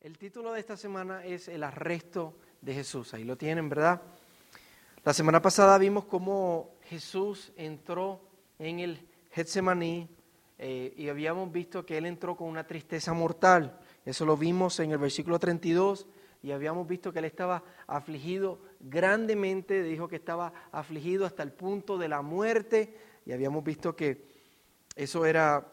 El 0.00 0.16
título 0.16 0.52
de 0.52 0.60
esta 0.60 0.76
semana 0.76 1.24
es 1.24 1.48
El 1.48 1.64
arresto 1.64 2.36
de 2.60 2.72
Jesús. 2.72 3.14
Ahí 3.14 3.24
lo 3.24 3.36
tienen, 3.36 3.68
¿verdad? 3.68 4.00
La 5.02 5.12
semana 5.12 5.42
pasada 5.42 5.76
vimos 5.76 6.04
cómo 6.04 6.76
Jesús 6.84 7.52
entró 7.56 8.20
en 8.60 8.78
el 8.78 9.08
Getsemaní 9.32 10.08
eh, 10.56 10.94
y 10.96 11.08
habíamos 11.08 11.50
visto 11.50 11.84
que 11.84 11.98
él 11.98 12.06
entró 12.06 12.36
con 12.36 12.46
una 12.46 12.64
tristeza 12.64 13.12
mortal. 13.12 13.76
Eso 14.04 14.24
lo 14.24 14.36
vimos 14.36 14.78
en 14.78 14.92
el 14.92 14.98
versículo 14.98 15.40
32 15.40 16.06
y 16.44 16.52
habíamos 16.52 16.86
visto 16.86 17.12
que 17.12 17.18
él 17.18 17.24
estaba 17.24 17.64
afligido 17.88 18.60
grandemente, 18.78 19.82
dijo 19.82 20.06
que 20.06 20.16
estaba 20.16 20.52
afligido 20.70 21.26
hasta 21.26 21.42
el 21.42 21.50
punto 21.50 21.98
de 21.98 22.06
la 22.06 22.22
muerte 22.22 22.94
y 23.26 23.32
habíamos 23.32 23.64
visto 23.64 23.96
que 23.96 24.28
eso 24.94 25.26
era 25.26 25.66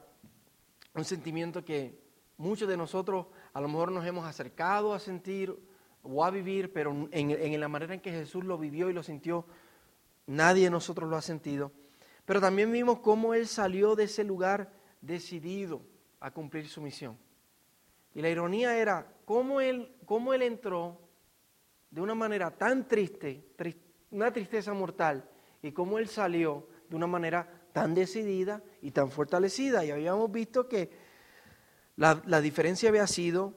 un 0.95 1.05
sentimiento 1.05 1.63
que 1.63 2.03
muchos 2.37 2.67
de 2.67 2.77
nosotros 2.77 3.27
a 3.55 3.61
lo 3.61 3.69
mejor 3.69 3.89
nos 3.89 4.05
hemos 4.05 4.25
acercado 4.25 4.93
a 4.93 4.99
sentir 4.99 5.57
o 6.03 6.25
a 6.25 6.29
vivir, 6.29 6.73
pero 6.73 7.07
en, 7.09 7.59
la 7.59 7.69
manera 7.69 7.93
en 7.93 8.01
que 8.01 8.11
Jesús 8.11 8.43
lo 8.43 8.57
vivió 8.57 8.89
y 8.89 8.93
lo 8.93 9.01
sintió, 9.01 9.45
nadie 10.27 10.65
de 10.65 10.69
nosotros 10.69 11.09
lo 11.09 11.15
ha 11.15 11.21
sentido. 11.21 11.71
Pero 12.25 12.41
también 12.41 12.69
vimos 12.69 12.99
cómo 12.99 13.33
Él 13.33 13.47
salió 13.47 13.95
de 13.95 14.03
ese 14.03 14.25
lugar 14.25 14.73
decidido 14.99 15.81
a 16.19 16.31
cumplir 16.31 16.67
su 16.67 16.81
misión. 16.81 17.17
Y 18.13 18.21
la 18.21 18.29
ironía 18.29 18.77
era 18.77 19.07
cómo 19.23 19.61
Él, 19.61 19.95
cómo 20.05 20.33
él 20.33 20.41
entró 20.41 20.99
de 21.89 22.01
una 22.01 22.13
manera 22.13 22.51
tan 22.51 22.89
triste, 22.89 23.55
una 24.11 24.33
tristeza 24.33 24.73
mortal, 24.73 25.29
y 25.61 25.71
cómo 25.71 25.97
Él 25.97 26.09
salió 26.09 26.67
de 26.89 26.97
una 26.97 27.07
manera 27.07 27.49
tan 27.71 27.95
decidida 27.95 28.61
y 28.81 28.91
tan 28.91 29.09
fortalecida. 29.09 29.85
Y 29.85 29.91
habíamos 29.91 30.29
visto 30.29 30.67
que 30.67 31.04
la, 31.97 32.41
diferencia 32.41 32.89
había 32.89 33.07
sido 33.07 33.53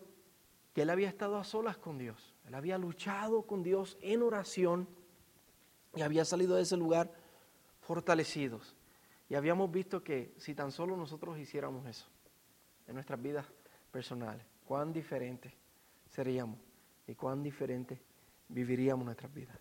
que 0.73 0.83
él 0.83 0.91
había 0.91 1.09
estado 1.09 1.37
a 1.37 1.45
solas 1.45 1.77
con 1.77 1.99
Dios. 1.99 2.35
Él 2.47 2.55
había 2.55 2.79
luchado 2.79 3.43
con 3.43 3.63
Dios 3.63 3.99
en 4.01 4.23
oración 4.23 4.89
y 5.95 6.03
había 6.03 6.25
salido 6.25 6.57
de 6.57 6.63
ese 6.63 6.77
lugar 6.77 7.13
fortalecidos. 7.81 8.77
Y 9.29 9.35
habíamos 9.35 9.71
visto 9.71 10.05
que 10.05 10.33
si 10.39 10.55
tan 10.55 10.71
solo 10.71 10.97
nosotros 10.97 11.39
hiciéramos 11.39 11.87
eso 11.87 12.07
en 12.87 12.95
nuestras 12.95 13.21
vidas 13.21 13.45
personales, 13.91 14.47
cuán 14.65 14.93
diferentes 14.93 15.53
seríamos 16.11 16.59
y 17.07 17.15
cuán 17.15 17.43
diferentes 17.43 17.99
viviríamos 18.49 19.05
nuestras 19.05 19.33
vidas. 19.35 19.59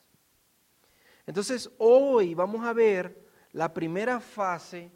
Entonces 1.26 1.70
hoy 1.78 2.36
vamos 2.36 2.66
a 2.66 2.74
ver 2.74 3.28
la 3.52 3.74
primera 3.74 4.20
fase 4.20 4.92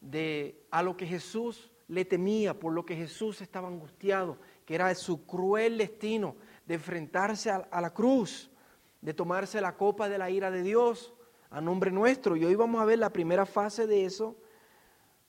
de 0.00 0.66
a 0.70 0.82
lo 0.82 0.96
que 0.96 1.06
Jesús 1.06 1.69
le 1.90 2.04
temía, 2.04 2.54
por 2.54 2.72
lo 2.72 2.86
que 2.86 2.94
Jesús 2.94 3.40
estaba 3.40 3.66
angustiado, 3.66 4.38
que 4.64 4.76
era 4.76 4.94
su 4.94 5.26
cruel 5.26 5.76
destino 5.76 6.36
de 6.64 6.74
enfrentarse 6.74 7.50
a, 7.50 7.80
la 7.80 7.92
cruz, 7.92 8.48
de 9.00 9.12
tomarse 9.12 9.60
la 9.60 9.76
copa 9.76 10.08
de 10.08 10.16
la 10.16 10.30
ira 10.30 10.52
de 10.52 10.62
Dios 10.62 11.12
a 11.50 11.60
nombre 11.60 11.90
nuestro. 11.90 12.36
Y 12.36 12.44
hoy 12.44 12.54
vamos 12.54 12.80
a 12.80 12.84
ver 12.84 13.00
la 13.00 13.10
primera 13.10 13.44
fase 13.44 13.88
de 13.88 14.04
eso, 14.04 14.36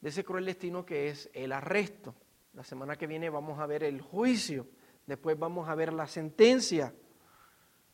de 0.01 0.09
ese 0.09 0.23
cruel 0.23 0.45
destino 0.45 0.85
que 0.85 1.09
es 1.09 1.31
el 1.33 1.51
arresto. 1.51 2.13
La 2.53 2.63
semana 2.63 2.95
que 2.95 3.07
viene 3.07 3.31
vamos 3.31 3.57
a 3.57 3.65
ver 3.65 3.83
el 3.83 3.99
juicio, 3.99 4.67
después 5.07 5.39
vamos 5.39 5.67
a 5.67 5.73
ver 5.73 5.91
la 5.91 6.05
sentencia 6.05 6.93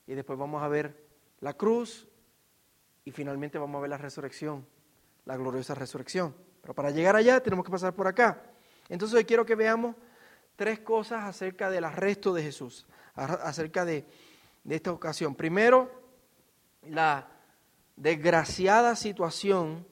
y 0.05 0.13
después 0.13 0.37
vamos 0.37 0.61
a 0.61 0.67
ver 0.67 1.07
la 1.39 1.53
cruz 1.53 2.09
y 3.05 3.11
finalmente 3.11 3.57
vamos 3.57 3.79
a 3.79 3.81
ver 3.83 3.91
la 3.91 3.97
resurrección, 3.97 4.67
la 5.23 5.37
gloriosa 5.37 5.73
resurrección. 5.73 6.35
Pero 6.61 6.73
para 6.73 6.91
llegar 6.91 7.15
allá 7.15 7.39
tenemos 7.39 7.63
que 7.63 7.71
pasar 7.71 7.93
por 7.93 8.07
acá. 8.07 8.55
Entonces 8.89 9.17
hoy 9.17 9.25
quiero 9.25 9.45
que 9.45 9.55
veamos 9.55 9.95
tres 10.55 10.79
cosas 10.79 11.23
acerca 11.23 11.69
del 11.69 11.85
arresto 11.85 12.33
de 12.33 12.43
Jesús, 12.43 12.85
acerca 13.15 13.85
de, 13.85 14.05
esta 14.67 14.91
ocasión. 14.91 15.33
Primero, 15.33 15.89
la 16.83 17.27
desgraciada 17.95 18.95
situación 18.95 19.87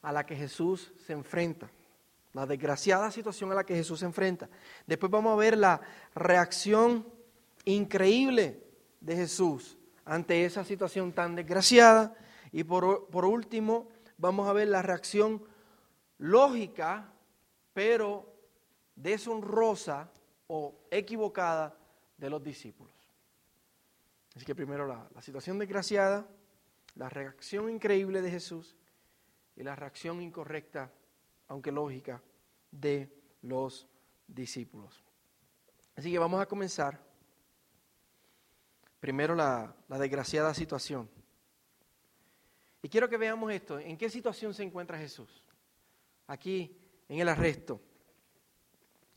a 0.00 0.10
la 0.12 0.24
que 0.24 0.36
Jesús 0.36 0.92
se 1.06 1.12
enfrenta. 1.12 1.68
La 2.32 2.46
desgraciada 2.46 3.10
situación 3.10 3.52
a 3.52 3.54
la 3.54 3.64
que 3.64 3.74
Jesús 3.74 4.00
se 4.00 4.06
enfrenta. 4.06 4.48
Después 4.86 5.10
vamos 5.10 5.32
a 5.32 5.36
ver 5.36 5.58
la 5.58 5.80
reacción 6.14 7.06
increíble 7.64 8.62
de 9.00 9.16
Jesús 9.16 9.76
ante 10.04 10.44
esa 10.44 10.64
situación 10.64 11.12
tan 11.12 11.34
desgraciada. 11.34 12.14
Y 12.52 12.64
por, 12.64 13.08
por 13.08 13.24
último, 13.24 13.88
vamos 14.16 14.48
a 14.48 14.52
ver 14.52 14.68
la 14.68 14.82
reacción 14.82 15.42
lógica 16.18 17.12
pero 17.76 18.24
deshonrosa 18.94 20.10
o 20.46 20.88
equivocada 20.90 21.76
de 22.16 22.30
los 22.30 22.42
discípulos. 22.42 22.94
Así 24.34 24.46
que 24.46 24.54
primero 24.54 24.86
la, 24.86 25.20
situación 25.20 25.58
desgraciada, 25.58 26.26
la 26.94 27.10
reacción 27.10 27.68
increíble 27.68 28.22
de 28.22 28.30
Jesús 28.30 28.74
y 29.56 29.62
la 29.62 29.76
reacción 29.76 30.22
incorrecta, 30.22 30.90
aunque 31.48 31.70
lógica, 31.70 32.22
de 32.70 33.12
los 33.42 33.86
discípulos. 34.26 35.04
Así 35.96 36.10
que 36.10 36.18
vamos 36.18 36.40
a 36.40 36.46
comenzar. 36.46 36.98
Primero 39.00 39.34
la, 39.34 39.76
la, 39.88 39.98
desgraciada 39.98 40.54
situación. 40.54 41.10
Y 42.80 42.88
quiero 42.88 43.06
que 43.06 43.18
veamos 43.18 43.52
esto. 43.52 43.78
¿En 43.78 43.98
qué 43.98 44.08
situación 44.08 44.54
se 44.54 44.62
encuentra 44.62 44.96
Jesús? 44.96 45.44
Aquí 46.26 46.85
en 47.08 47.20
el 47.20 47.28
arresto. 47.28 47.80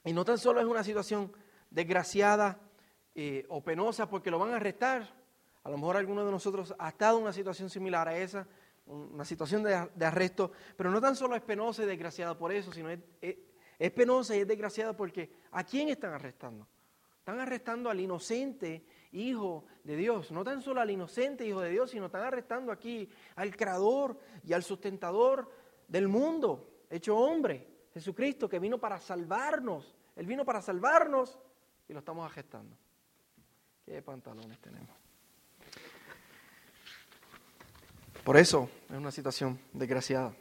Y 0.04 0.14
no 0.14 0.26
tan 0.26 0.38
solo 0.38 0.60
es 0.60 0.66
una 0.66 0.84
situación 0.84 1.32
desgraciada 1.70 2.60
eh, 3.16 3.46
o 3.50 3.64
penosa 3.64 4.10
porque 4.10 4.32
lo 4.32 4.40
van 4.40 4.52
a 4.54 4.56
arrestar. 4.58 5.14
A 5.64 5.70
lo 5.70 5.78
mejor 5.78 5.98
alguno 5.98 6.26
de 6.26 6.32
nosotros 6.32 6.74
ha 6.80 6.90
estado 6.90 7.18
en 7.18 7.24
una 7.24 7.34
situación 7.34 7.70
similar 7.70 8.08
a 8.08 8.18
esa, 8.18 8.48
una 8.86 9.26
situación 9.26 9.62
de, 9.64 10.06
arresto, 10.06 10.52
pero 10.76 10.90
no 10.90 11.00
tan 11.00 11.16
solo 11.16 11.36
es 11.36 11.42
penosa 11.42 11.84
y 11.84 11.86
desgraciada 11.86 12.38
por 12.38 12.52
eso, 12.52 12.72
sino 12.72 12.90
es, 12.90 13.00
es 13.22 13.92
penosa 13.92 14.36
y 14.36 14.40
es 14.40 14.48
desgraciada 14.48 14.96
porque 14.96 15.32
¿a 15.52 15.64
quién 15.64 15.90
están 15.90 16.14
arrestando? 16.14 16.68
Están 17.20 17.40
arrestando 17.40 17.90
al 17.90 18.00
inocente 18.00 18.84
hijo 19.12 19.66
de 19.84 19.96
Dios, 19.96 20.32
no 20.32 20.44
tan 20.44 20.62
solo 20.62 20.82
al 20.82 20.90
inocente 20.90 21.46
hijo 21.46 21.62
de 21.62 21.70
Dios, 21.70 21.92
sino 21.92 22.08
están 22.08 22.24
arrestando 22.24 22.72
aquí 22.72 23.08
al 23.36 23.56
creador 23.56 24.18
y 24.44 24.54
al 24.54 24.64
sustentador 24.64 25.52
del 25.88 26.08
mundo, 26.08 26.86
hecho 26.90 27.16
hombre. 27.16 27.68
Jesucristo 28.00 28.48
que 28.48 28.60
vino 28.60 28.78
para 28.78 28.98
salvarnos. 28.98 29.94
Él 30.16 30.26
vino 30.26 30.46
para 30.46 30.62
salvarnos 30.62 31.38
y 31.90 31.92
lo 31.92 32.00
estamos 32.00 32.32
gestando. 32.32 32.74
¿Qué 33.86 34.02
pantalones 34.02 34.58
tenemos? 34.60 34.90
Por 38.24 38.38
eso 38.38 38.70
es 38.90 38.96
una 38.96 39.12
situación 39.12 39.60
desgraciada. 39.74 40.34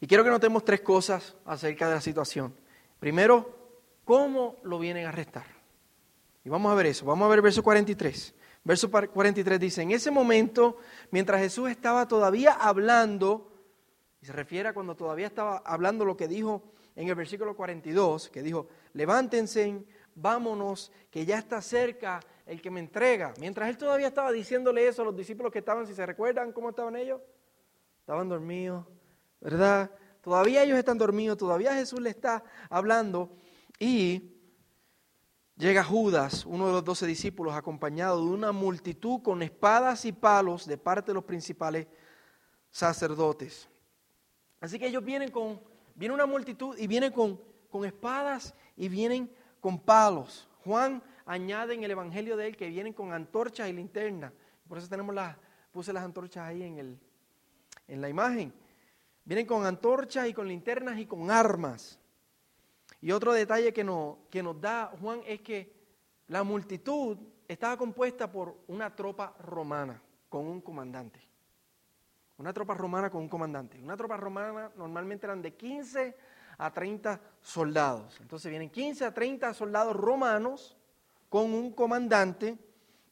Y 0.00 0.06
quiero 0.06 0.22
que 0.22 0.30
notemos 0.30 0.64
tres 0.64 0.82
cosas 0.82 1.34
acerca 1.44 1.88
de 1.88 1.96
la 1.96 2.00
situación. 2.00 2.54
Primero, 3.00 3.72
cómo 4.04 4.58
lo 4.62 4.78
vienen 4.78 5.06
a 5.06 5.08
arrestar. 5.08 5.46
Y 6.44 6.48
vamos 6.48 6.70
a 6.70 6.76
ver 6.76 6.86
eso. 6.86 7.06
Vamos 7.06 7.26
a 7.26 7.28
ver 7.28 7.42
verso 7.42 7.62
43. 7.64 8.34
Verso 8.62 8.88
43 8.88 9.58
dice, 9.58 9.82
en 9.82 9.90
ese 9.90 10.12
momento, 10.12 10.78
mientras 11.10 11.40
Jesús 11.40 11.70
estaba 11.70 12.06
todavía 12.06 12.52
hablando, 12.52 13.51
y 14.22 14.26
se 14.26 14.32
refiere 14.32 14.68
a 14.68 14.72
cuando 14.72 14.94
todavía 14.94 15.26
estaba 15.26 15.58
hablando 15.58 16.04
lo 16.04 16.16
que 16.16 16.28
dijo 16.28 16.62
en 16.94 17.08
el 17.08 17.14
versículo 17.16 17.56
42, 17.56 18.28
que 18.28 18.40
dijo, 18.40 18.68
levántense, 18.92 19.84
vámonos, 20.14 20.92
que 21.10 21.26
ya 21.26 21.38
está 21.38 21.60
cerca 21.60 22.20
el 22.46 22.62
que 22.62 22.70
me 22.70 22.78
entrega. 22.78 23.34
Mientras 23.40 23.68
él 23.68 23.76
todavía 23.76 24.06
estaba 24.06 24.30
diciéndole 24.30 24.86
eso 24.86 25.02
a 25.02 25.06
los 25.06 25.16
discípulos 25.16 25.50
que 25.50 25.58
estaban, 25.58 25.88
si 25.88 25.94
se 25.94 26.06
recuerdan 26.06 26.52
cómo 26.52 26.70
estaban 26.70 26.94
ellos, 26.94 27.20
estaban 27.98 28.28
dormidos, 28.28 28.86
¿verdad? 29.40 29.90
Todavía 30.20 30.62
ellos 30.62 30.78
están 30.78 30.98
dormidos, 30.98 31.36
todavía 31.36 31.74
Jesús 31.74 32.00
le 32.00 32.10
está 32.10 32.44
hablando 32.70 33.36
y 33.80 34.36
llega 35.56 35.82
Judas, 35.82 36.46
uno 36.46 36.68
de 36.68 36.72
los 36.74 36.84
doce 36.84 37.06
discípulos, 37.06 37.54
acompañado 37.54 38.18
de 38.18 38.30
una 38.30 38.52
multitud 38.52 39.20
con 39.20 39.42
espadas 39.42 40.04
y 40.04 40.12
palos 40.12 40.64
de 40.64 40.78
parte 40.78 41.10
de 41.10 41.14
los 41.14 41.24
principales 41.24 41.88
sacerdotes. 42.70 43.71
Así 44.62 44.78
que 44.78 44.86
ellos 44.86 45.04
vienen 45.04 45.32
con, 45.32 45.60
viene 45.96 46.14
una 46.14 46.24
multitud 46.24 46.78
y 46.78 46.86
vienen 46.86 47.12
con, 47.12 47.38
con 47.68 47.84
espadas 47.84 48.54
y 48.76 48.88
vienen 48.88 49.28
con 49.60 49.76
palos. 49.76 50.48
Juan 50.64 51.02
añade 51.26 51.74
en 51.74 51.82
el 51.82 51.90
Evangelio 51.90 52.36
de 52.36 52.46
él 52.46 52.56
que 52.56 52.68
vienen 52.68 52.92
con 52.92 53.12
antorchas 53.12 53.68
y 53.68 53.72
linternas. 53.72 54.32
Por 54.68 54.78
eso 54.78 54.88
tenemos 54.88 55.12
las, 55.16 55.36
puse 55.72 55.92
las 55.92 56.04
antorchas 56.04 56.44
ahí 56.44 56.62
en, 56.62 56.78
el, 56.78 56.98
en 57.88 58.00
la 58.00 58.08
imagen. 58.08 58.54
Vienen 59.24 59.46
con 59.46 59.66
antorchas 59.66 60.28
y 60.28 60.32
con 60.32 60.46
linternas 60.46 60.96
y 60.96 61.06
con 61.06 61.28
armas. 61.28 61.98
Y 63.00 63.10
otro 63.10 63.32
detalle 63.32 63.72
que, 63.72 63.84
que 64.30 64.42
nos 64.44 64.60
da 64.60 64.92
Juan 65.00 65.22
es 65.26 65.40
que 65.40 65.74
la 66.28 66.44
multitud 66.44 67.18
estaba 67.48 67.76
compuesta 67.76 68.30
por 68.30 68.56
una 68.68 68.94
tropa 68.94 69.34
romana 69.40 70.00
con 70.28 70.46
un 70.46 70.60
comandante. 70.60 71.31
Una 72.38 72.52
tropa 72.52 72.74
romana 72.74 73.10
con 73.10 73.22
un 73.22 73.28
comandante. 73.28 73.80
Una 73.80 73.96
tropa 73.96 74.16
romana 74.16 74.70
normalmente 74.76 75.26
eran 75.26 75.42
de 75.42 75.54
15 75.54 76.16
a 76.58 76.72
30 76.72 77.20
soldados. 77.40 78.18
Entonces 78.20 78.50
vienen 78.50 78.70
15 78.70 79.04
a 79.04 79.14
30 79.14 79.54
soldados 79.54 79.94
romanos 79.94 80.76
con 81.28 81.52
un 81.52 81.72
comandante 81.72 82.58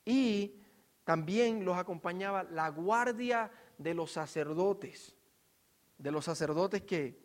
y 0.05 0.61
también 1.05 1.65
los 1.65 1.77
acompañaba 1.77 2.43
la 2.45 2.69
guardia 2.69 3.51
de 3.79 3.95
los 3.95 4.13
sacerdotes, 4.13 5.15
de 5.99 6.11
los 6.11 6.25
sacerdotes 6.25 6.83
que, 6.83 7.19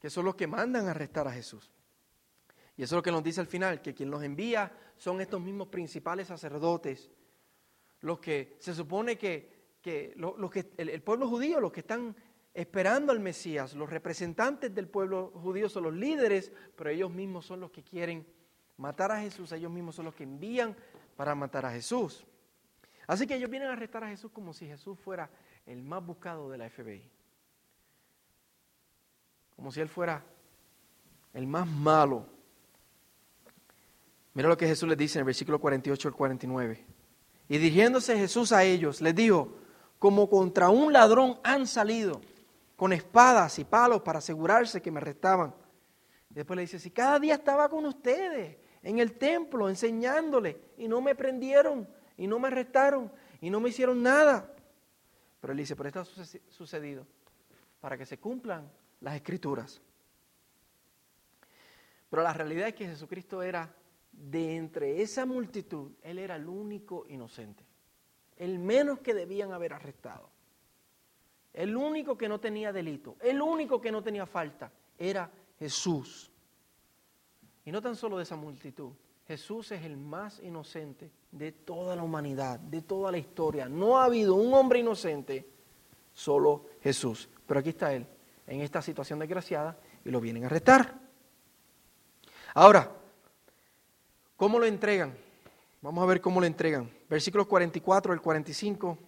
que 0.00 0.10
son 0.10 0.24
los 0.24 0.34
que 0.34 0.46
mandan 0.46 0.88
a 0.88 0.92
arrestar 0.92 1.28
a 1.28 1.32
Jesús. 1.32 1.70
Y 2.76 2.82
eso 2.82 2.94
es 2.94 2.98
lo 2.98 3.02
que 3.02 3.12
nos 3.12 3.22
dice 3.22 3.40
al 3.40 3.46
final, 3.46 3.80
que 3.82 3.94
quien 3.94 4.10
los 4.10 4.22
envía 4.22 4.72
son 4.96 5.20
estos 5.20 5.40
mismos 5.40 5.68
principales 5.68 6.28
sacerdotes, 6.28 7.10
los 8.00 8.18
que 8.18 8.56
se 8.58 8.74
supone 8.74 9.16
que, 9.16 9.53
que, 9.84 10.16
que 10.50 10.66
el, 10.78 11.02
pueblo 11.02 11.28
judío, 11.28 11.60
los 11.60 11.70
que 11.70 11.80
están 11.80 12.16
esperando 12.54 13.12
al 13.12 13.20
Mesías, 13.20 13.74
los 13.74 13.90
representantes 13.90 14.74
del 14.74 14.88
pueblo 14.88 15.30
judío 15.34 15.68
son 15.68 15.84
los 15.84 15.94
líderes, 15.94 16.50
pero 16.74 16.88
ellos 16.88 17.10
mismos 17.10 17.44
son 17.44 17.60
los 17.60 17.70
que 17.70 17.82
quieren 17.82 18.26
matar 18.78 19.12
a 19.12 19.20
Jesús, 19.20 19.52
ellos 19.52 19.70
mismos 19.70 19.94
son 19.94 20.06
los 20.06 20.14
que 20.14 20.24
envían 20.24 20.74
para 21.16 21.34
matar 21.34 21.66
a 21.66 21.70
Jesús. 21.70 22.24
Así 23.06 23.26
que 23.26 23.34
ellos 23.34 23.50
vienen 23.50 23.68
a 23.68 23.74
arrestar 23.74 24.02
a 24.04 24.08
Jesús 24.08 24.32
como 24.32 24.54
si 24.54 24.66
Jesús 24.66 24.98
fuera 24.98 25.28
el 25.66 25.82
más 25.82 26.04
buscado 26.04 26.48
de 26.48 26.56
la 26.56 26.70
FBI. 26.70 27.10
Como 29.54 29.70
si 29.70 29.82
él 29.82 29.88
fuera 29.88 30.24
el 31.34 31.46
más 31.46 31.68
malo. 31.68 32.26
Mira 34.32 34.48
lo 34.48 34.56
que 34.56 34.66
Jesús 34.66 34.88
les 34.88 34.96
dice 34.96 35.18
en 35.18 35.20
el 35.20 35.26
versículo 35.26 35.60
48 35.60 36.08
al 36.08 36.14
49. 36.14 36.86
Y 37.50 37.58
dirigiéndose 37.58 38.16
Jesús 38.16 38.50
a 38.52 38.64
ellos, 38.64 39.02
les 39.02 39.14
dijo, 39.14 39.58
como 40.04 40.28
contra 40.28 40.68
un 40.68 40.92
ladrón 40.92 41.40
han 41.42 41.66
salido, 41.66 42.20
con 42.76 42.92
espadas 42.92 43.58
y 43.58 43.64
palos 43.64 44.02
para 44.02 44.18
asegurarse 44.18 44.82
que 44.82 44.90
me 44.90 44.98
arrestaban. 44.98 45.54
Después 46.28 46.56
le 46.58 46.60
dice, 46.60 46.78
si 46.78 46.90
cada 46.90 47.18
día 47.18 47.36
estaba 47.36 47.70
con 47.70 47.86
ustedes 47.86 48.58
en 48.82 48.98
el 48.98 49.16
templo 49.16 49.66
enseñándole 49.66 50.60
y 50.76 50.88
no 50.88 51.00
me 51.00 51.14
prendieron 51.14 51.88
y 52.18 52.26
no 52.26 52.38
me 52.38 52.48
arrestaron 52.48 53.10
y 53.40 53.48
no 53.48 53.60
me 53.60 53.70
hicieron 53.70 54.02
nada. 54.02 54.54
Pero 55.40 55.54
él 55.54 55.58
dice, 55.60 55.74
pero 55.74 55.88
esto 55.88 56.00
ha 56.00 56.04
sucedido 56.50 57.06
para 57.80 57.96
que 57.96 58.04
se 58.04 58.18
cumplan 58.18 58.70
las 59.00 59.14
escrituras. 59.14 59.80
Pero 62.10 62.22
la 62.22 62.34
realidad 62.34 62.68
es 62.68 62.74
que 62.74 62.88
Jesucristo 62.88 63.42
era 63.42 63.74
de 64.12 64.56
entre 64.56 65.00
esa 65.00 65.24
multitud, 65.24 65.92
él 66.02 66.18
era 66.18 66.36
el 66.36 66.46
único 66.46 67.06
inocente, 67.08 67.64
el 68.38 68.58
menos 68.58 69.00
que 69.00 69.14
debían 69.14 69.52
haber 69.52 69.72
arrestado, 69.72 70.28
el 71.52 71.76
único 71.76 72.18
que 72.18 72.28
no 72.28 72.40
tenía 72.40 72.72
delito, 72.72 73.16
el 73.20 73.40
único 73.40 73.80
que 73.80 73.92
no 73.92 74.02
tenía 74.02 74.26
falta, 74.26 74.70
era 74.98 75.30
Jesús. 75.58 76.30
Y 77.64 77.72
no 77.72 77.80
tan 77.80 77.96
solo 77.96 78.16
de 78.16 78.24
esa 78.24 78.36
multitud, 78.36 78.92
Jesús 79.26 79.72
es 79.72 79.82
el 79.84 79.96
más 79.96 80.40
inocente 80.40 81.10
de 81.30 81.52
toda 81.52 81.96
la 81.96 82.02
humanidad, 82.02 82.58
de 82.58 82.82
toda 82.82 83.10
la 83.10 83.18
historia. 83.18 83.68
No 83.68 83.98
ha 83.98 84.04
habido 84.04 84.34
un 84.34 84.52
hombre 84.52 84.80
inocente, 84.80 85.48
solo 86.12 86.66
Jesús. 86.82 87.28
Pero 87.46 87.60
aquí 87.60 87.70
está 87.70 87.94
Él, 87.94 88.06
en 88.46 88.60
esta 88.60 88.82
situación 88.82 89.18
desgraciada, 89.18 89.78
y 90.04 90.10
lo 90.10 90.20
vienen 90.20 90.42
a 90.42 90.46
arrestar. 90.46 91.00
Ahora, 92.54 92.90
¿Cómo 94.36 94.58
lo 94.58 94.66
entregan? 94.66 95.16
Vamos 95.80 96.02
a 96.02 96.06
ver 96.06 96.20
cómo 96.20 96.40
lo 96.40 96.46
entregan. 96.46 96.90
Versículos 97.08 97.46
44 97.46 98.12
al 98.12 98.20
45. 98.20 98.98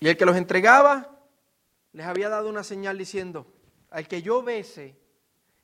Y 0.00 0.08
el 0.08 0.16
que 0.16 0.26
los 0.26 0.36
entregaba 0.36 1.18
les 1.92 2.06
había 2.06 2.28
dado 2.28 2.48
una 2.48 2.62
señal 2.62 2.98
diciendo, 2.98 3.46
al 3.90 4.06
que 4.06 4.20
yo 4.20 4.42
bese, 4.42 4.96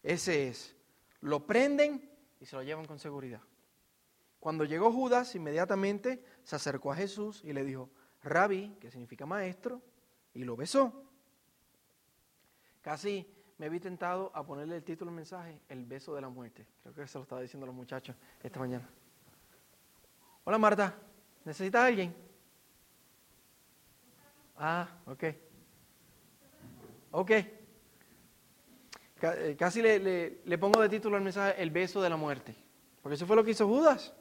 ese 0.02 0.48
es. 0.48 0.74
Lo 1.20 1.46
prenden 1.46 2.10
y 2.40 2.46
se 2.46 2.56
lo 2.56 2.62
llevan 2.62 2.86
con 2.86 2.98
seguridad. 2.98 3.42
Cuando 4.40 4.64
llegó 4.64 4.90
Judas, 4.90 5.34
inmediatamente 5.34 6.24
se 6.42 6.56
acercó 6.56 6.90
a 6.90 6.96
Jesús 6.96 7.42
y 7.44 7.52
le 7.52 7.64
dijo, 7.64 7.90
Rabí, 8.22 8.76
que 8.80 8.90
significa 8.90 9.26
maestro, 9.26 9.82
y 10.34 10.44
lo 10.44 10.56
besó. 10.56 11.04
Casi 12.80 13.28
me 13.62 13.68
vi 13.68 13.78
tentado 13.78 14.32
a 14.34 14.44
ponerle 14.44 14.74
el 14.74 14.82
título 14.82 15.12
del 15.12 15.18
mensaje, 15.18 15.60
El 15.68 15.84
beso 15.84 16.16
de 16.16 16.20
la 16.20 16.28
muerte. 16.28 16.66
Creo 16.82 16.92
que 16.96 17.06
se 17.06 17.16
lo 17.16 17.22
estaba 17.22 17.40
diciendo 17.40 17.64
a 17.64 17.68
los 17.68 17.76
muchachos 17.76 18.16
esta 18.42 18.58
mañana. 18.58 18.88
Hola 20.42 20.58
Marta, 20.58 20.98
¿necesitas 21.44 21.80
a 21.80 21.86
alguien? 21.86 22.12
Ah, 24.56 24.88
ok. 25.06 25.24
Ok. 27.12 27.30
Eh, 29.22 29.54
casi 29.56 29.80
le, 29.80 30.40
le, 30.44 30.58
pongo 30.58 30.82
de 30.82 30.88
título 30.88 31.16
al 31.16 31.22
mensaje 31.22 31.62
El 31.62 31.70
beso 31.70 32.02
de 32.02 32.10
la 32.10 32.16
muerte. 32.16 32.56
Porque 33.00 33.14
eso 33.14 33.28
fue 33.28 33.36
lo 33.36 33.44
que 33.44 33.52
hizo 33.52 33.68
Judas. 33.68 34.12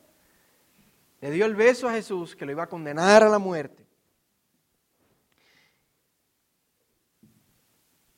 Le 1.20 1.32
dio 1.32 1.48
el 1.48 1.56
beso 1.56 1.90
a 1.90 1.94
Jesús 1.94 2.36
que 2.36 2.46
lo 2.46 2.52
iba 2.52 2.62
a 2.62 2.70
condenar 2.70 3.24
a 3.24 3.30
la 3.30 3.40
muerte. 3.40 3.88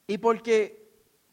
Y 0.05 0.17
porque 0.17 0.82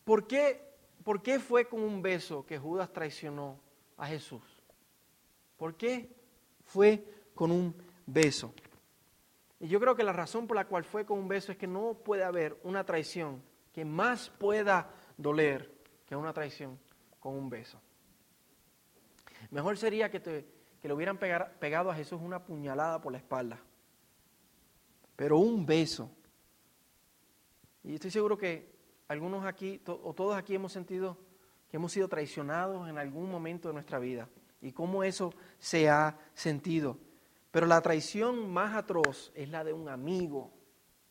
¿Por 0.05 0.27
qué, 0.27 0.61
¿Por 1.05 1.23
qué 1.23 1.39
fue 1.39 1.69
con 1.69 1.83
un 1.83 2.03
beso 2.03 2.45
que 2.47 2.59
Judas 2.59 2.93
traicionó 2.93 3.61
a 3.97 4.07
Jesús? 4.07 4.43
¿Por 5.57 5.77
qué 5.77 6.11
fue 6.65 7.05
con 7.35 7.51
un 7.51 7.75
beso? 8.07 8.55
Y 9.61 9.69
yo 9.69 9.79
creo 9.79 9.95
que 9.95 10.05
la 10.05 10.13
razón 10.13 10.47
por 10.47 10.57
la 10.57 10.67
cual 10.67 10.85
fue 10.85 11.05
con 11.05 11.19
un 11.19 11.29
beso 11.29 11.53
es 11.53 11.59
que 11.59 11.67
no 11.67 11.95
puede 11.95 12.25
haber 12.25 12.59
una 12.63 12.85
traición 12.85 13.43
que 13.73 13.85
más 13.85 14.31
pueda 14.31 14.91
doler 15.17 15.71
que 16.07 16.17
una 16.17 16.33
traición 16.33 16.79
con 17.21 17.35
un 17.35 17.51
beso. 17.51 17.81
Mejor 19.51 19.77
sería 19.77 20.11
que, 20.11 20.21
te, 20.21 20.47
que 20.81 20.89
le 20.89 20.95
hubieran 20.95 21.19
pegado 21.19 21.91
a 21.91 21.95
Jesús 21.95 22.21
una 22.23 22.45
puñalada 22.45 23.01
por 23.01 23.13
la 23.13 23.19
espalda. 23.19 23.61
Pero 25.15 25.39
un 25.39 25.67
beso. 25.67 26.11
Y 27.85 27.95
estoy 27.95 28.11
seguro 28.11 28.39
que 28.39 28.70
algunos 29.11 29.45
aquí, 29.45 29.81
o 29.89 30.15
todos 30.15 30.37
aquí 30.37 30.55
hemos 30.55 30.73
sentido 30.73 31.19
que 31.69 31.79
hemos 31.79 31.91
sido 31.91 32.07
traicionados 32.07 32.89
en 32.89 32.97
algún 32.97 33.29
momento 33.29 33.67
de 33.67 33.75
nuestra 33.75 33.99
vida 33.99 34.29
y 34.63 34.71
cómo 34.71 35.03
eso 35.03 35.35
se 35.59 35.91
ha 35.91 36.17
sentido. 36.33 36.97
Pero 37.51 37.67
la 37.67 37.81
traición 37.81 38.49
más 38.49 38.77
atroz 38.77 39.33
es 39.35 39.49
la 39.49 39.65
de 39.65 39.73
un 39.73 39.89
amigo. 39.89 40.53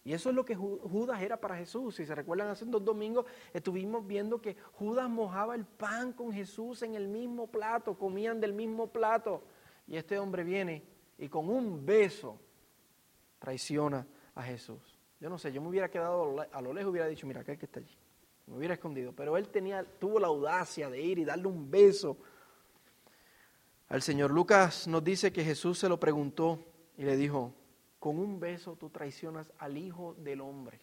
Y 0.05 0.13
eso 0.13 0.29
es 0.29 0.35
lo 0.35 0.45
que 0.45 0.55
Judas 0.55 1.21
era 1.21 1.41
para 1.41 1.57
Jesús. 1.57 1.97
Si 1.97 2.05
se 2.05 2.15
recuerdan, 2.15 2.47
hace 2.47 2.63
dos 2.63 2.85
domingos 2.85 3.25
estuvimos 3.53 4.07
viendo 4.07 4.41
que 4.41 4.55
Judas 4.71 5.09
mojaba 5.09 5.53
el 5.53 5.65
pan 5.65 6.13
con 6.13 6.31
Jesús 6.31 6.81
en 6.83 6.95
el 6.95 7.09
mismo 7.09 7.47
plato, 7.47 7.97
comían 7.97 8.39
del 8.39 8.53
mismo 8.53 8.87
plato. 8.87 9.43
Y 9.87 9.97
este 9.97 10.17
hombre 10.17 10.45
viene 10.45 10.85
y 11.17 11.27
con 11.27 11.49
un 11.49 11.85
beso 11.85 12.39
traiciona 13.39 14.07
a 14.35 14.43
Jesús. 14.43 14.88
Yo 15.19 15.29
no 15.29 15.37
sé, 15.37 15.51
yo 15.51 15.61
me 15.61 15.67
hubiera 15.67 15.89
quedado 15.89 16.35
a 16.51 16.61
lo 16.61 16.73
lejos, 16.73 16.91
hubiera 16.91 17.07
dicho, 17.07 17.27
mira, 17.27 17.41
aquel 17.41 17.57
que 17.57 17.65
está 17.65 17.79
allí. 17.79 17.97
Me 18.47 18.57
hubiera 18.57 18.73
escondido. 18.73 19.11
Pero 19.13 19.37
él 19.37 19.49
tenía, 19.49 19.83
tuvo 19.83 20.19
la 20.19 20.27
audacia 20.27 20.89
de 20.89 21.01
ir 21.01 21.19
y 21.19 21.25
darle 21.25 21.47
un 21.47 21.69
beso 21.69 22.17
al 23.89 24.01
Señor. 24.01 24.31
Lucas 24.31 24.87
nos 24.87 25.03
dice 25.03 25.33
que 25.33 25.43
Jesús 25.43 25.77
se 25.77 25.89
lo 25.89 25.99
preguntó 25.99 26.63
y 26.97 27.03
le 27.03 27.17
dijo, 27.17 27.53
con 27.99 28.17
un 28.17 28.39
beso 28.39 28.75
tú 28.75 28.89
traicionas 28.89 29.51
al 29.59 29.77
Hijo 29.77 30.15
del 30.19 30.41
Hombre. 30.41 30.79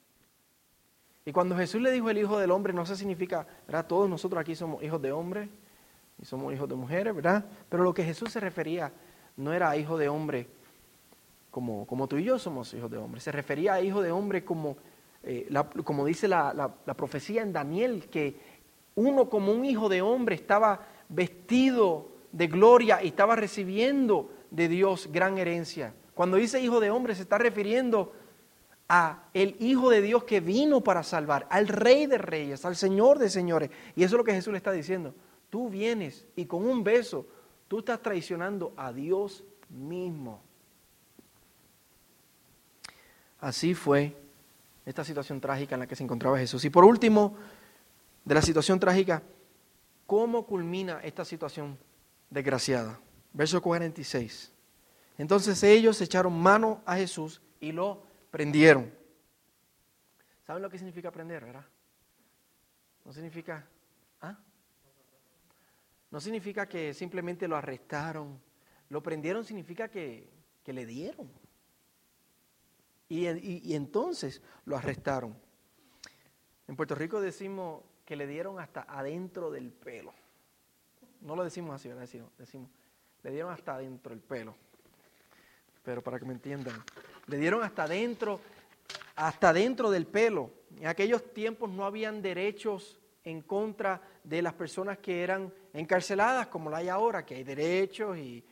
Y 1.25 1.33
cuando 1.33 1.57
Jesús 1.57 1.81
le 1.81 1.91
dijo 1.91 2.09
el 2.11 2.19
Hijo 2.19 2.39
del 2.39 2.51
Hombre, 2.51 2.73
no 2.73 2.87
se 2.87 2.95
significa, 2.95 3.47
¿verdad? 3.67 3.87
Todos 3.87 4.09
nosotros 4.09 4.41
aquí 4.41 4.55
somos 4.55 4.83
hijos 4.83 5.03
de 5.03 5.11
hombre 5.11 5.49
y 6.21 6.25
somos 6.25 6.55
hijos 6.55 6.69
de 6.69 6.77
mujeres, 6.77 7.15
¿verdad? 7.15 7.45
Pero 7.69 7.83
lo 7.83 7.93
que 7.93 8.05
Jesús 8.05 8.31
se 8.31 8.39
refería 8.39 8.93
no 9.37 9.53
era 9.53 9.71
a 9.71 9.77
hijo 9.77 9.99
de 9.99 10.09
hombre 10.09 10.49
como, 11.57 11.87
como 11.87 12.07
tú 12.07 12.19
y 12.19 12.25
yo 12.25 12.39
somos 12.39 12.75
hijos 12.75 12.91
de 12.91 12.99
hombre. 12.99 13.19
Se 13.19 13.33
refería 13.33 13.73
a 13.73 13.81
hijo 13.81 14.03
de 14.03 14.13
hombre 14.13 14.45
como, 14.45 14.77
eh, 15.23 15.49
como 15.85 16.05
dice 16.05 16.29
la, 16.29 16.53
la 16.53 16.95
profecía 16.95 17.41
en 17.41 17.55
Daniel, 17.55 18.11
que 18.11 18.39
uno 18.95 19.31
como 19.31 19.53
un 19.53 19.65
hijo 19.65 19.89
de 19.89 20.03
hombre 20.03 20.35
estaba 20.35 20.87
vestido 21.09 22.11
de 22.31 22.49
gloria 22.49 23.03
y 23.03 23.07
estaba 23.07 23.37
recibiendo 23.37 24.31
de 24.51 24.69
Dios 24.69 25.09
gran 25.11 25.39
herencia. 25.39 25.95
Cuando 26.13 26.37
dice 26.37 26.61
hijo 26.61 26.79
de 26.79 26.91
hombre 26.91 27.15
se 27.15 27.23
está 27.23 27.39
refiriendo 27.39 28.13
a 28.87 29.23
el 29.33 29.57
hijo 29.59 29.89
de 29.89 30.03
Dios 30.03 30.25
que 30.25 30.41
vino 30.41 30.83
para 30.83 31.03
salvar, 31.03 31.47
al 31.49 31.69
rey 31.69 32.05
de 32.05 32.19
reyes, 32.19 32.67
al 32.67 32.77
señor 32.77 33.19
de 33.19 33.31
señores. 33.31 33.71
Y 33.95 34.05
eso 34.05 34.17
es 34.17 34.19
lo 34.19 34.25
que 34.25 34.35
Jesús 34.35 34.53
le 34.53 34.59
está 34.59 34.73
diciendo. 34.73 35.15
Tú 35.49 35.71
vienes 35.71 36.27
y 36.37 36.45
con 36.45 36.69
un 36.69 36.85
beso 36.85 37.27
tú 37.67 37.79
estás 37.79 38.03
traicionando 38.03 38.75
a 38.77 38.93
Dios 38.93 39.43
mismo. 39.71 40.43
Así 43.41 43.75
fue 43.75 44.17
esta 44.85 45.05
situación 45.05 45.41
trágica 45.41 45.75
en 45.75 45.81
la 45.81 45.87
que 45.87 45.97
se 45.97 46.05
encontraba 46.05 46.39
Jesús. 46.39 46.65
Y 46.65 46.71
por 46.71 46.85
último, 46.85 47.37
de 48.25 48.35
la 48.35 48.43
situación 48.43 48.81
trágica, 48.81 49.23
¿cómo 50.07 50.47
culmina 50.47 51.01
esta 51.03 51.25
situación 51.25 51.79
desgraciada? 52.31 52.99
Verso 53.33 53.61
46. 53.61 54.53
Entonces 55.19 55.63
ellos 55.63 56.01
echaron 56.01 56.39
mano 56.39 56.83
a 56.87 56.97
Jesús 56.97 57.41
y 57.61 57.73
lo 57.73 58.03
prendieron. 58.31 58.93
¿Saben 60.47 60.63
lo 60.63 60.71
que 60.71 60.79
significa 60.79 61.11
prender, 61.11 61.45
verdad? 61.45 61.65
No 63.05 63.13
significa... 63.13 63.67
¿ah? 64.21 64.39
No 66.11 66.21
significa 66.21 66.69
que 66.69 66.95
simplemente 66.95 67.49
lo 67.49 67.57
arrestaron. 67.57 68.41
Lo 68.89 69.03
prendieron 69.03 69.45
significa 69.45 69.89
que, 69.89 70.29
le 70.67 70.87
dieron. 70.87 71.31
Y 73.09 73.75
entonces 73.75 74.43
lo 74.65 74.77
arrestaron. 74.77 75.37
En 76.69 76.77
Puerto 76.77 76.95
Rico 76.95 77.21
decimos 77.21 77.83
que 78.05 78.17
le 78.17 78.27
dieron 78.27 78.59
hasta 78.59 78.87
adentro 78.89 79.51
del 79.51 79.71
pelo. 79.71 80.13
No 81.21 81.37
lo 81.37 81.45
decimos 81.45 81.75
así, 81.75 81.89
¿verdad? 81.89 82.09
Decimos, 82.39 82.71
le 83.23 83.31
dieron 83.31 83.53
hasta 83.53 83.75
adentro 83.75 84.13
el 84.13 84.21
pelo. 84.21 84.55
Pero 85.83 86.03
para 86.03 86.19
que 86.19 86.25
me 86.25 86.33
entiendan, 86.33 86.83
le 87.27 87.37
dieron 87.39 87.63
hasta 87.63 87.85
adentro, 87.85 88.41
hasta 89.15 89.53
dentro 89.53 89.91
del 89.91 90.07
pelo. 90.07 90.51
En 90.79 90.87
aquellos 90.87 91.33
tiempos 91.33 91.71
no 91.71 91.85
habían 91.85 92.23
derechos 92.23 92.99
en 93.25 93.43
contra 93.43 94.01
de 94.23 94.43
las 94.43 94.55
personas 94.55 94.99
que 94.99 95.23
eran 95.23 95.53
encarceladas, 95.73 96.47
como 96.47 96.71
la 96.71 96.79
hay 96.79 96.89
ahora, 96.89 97.25
que 97.25 97.37
hay 97.37 97.45
derechos 97.45 98.17
y, 98.19 98.45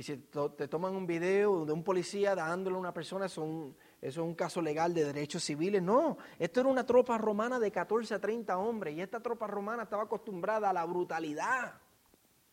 si 0.00 0.16
te 0.16 0.68
toman 0.68 0.94
un 0.94 1.06
video 1.06 1.64
de 1.64 1.72
un 1.72 1.82
policía 1.82 2.34
dándole 2.34 2.76
a 2.76 2.78
una 2.78 2.94
persona, 2.94 3.28
son 3.28 3.74
eso 4.00 4.20
es 4.22 4.26
un 4.26 4.34
caso 4.34 4.62
legal 4.62 4.94
de 4.94 5.04
derechos 5.04 5.42
civiles. 5.42 5.82
No, 5.82 6.18
esto 6.38 6.60
era 6.60 6.68
una 6.68 6.86
tropa 6.86 7.18
romana 7.18 7.58
de 7.58 7.72
14 7.72 8.14
a 8.14 8.20
30 8.20 8.56
hombres 8.56 8.94
y 8.96 9.00
esta 9.00 9.20
tropa 9.20 9.48
romana 9.48 9.82
estaba 9.82 10.04
acostumbrada 10.04 10.70
a 10.70 10.72
la 10.72 10.84
brutalidad. 10.84 11.74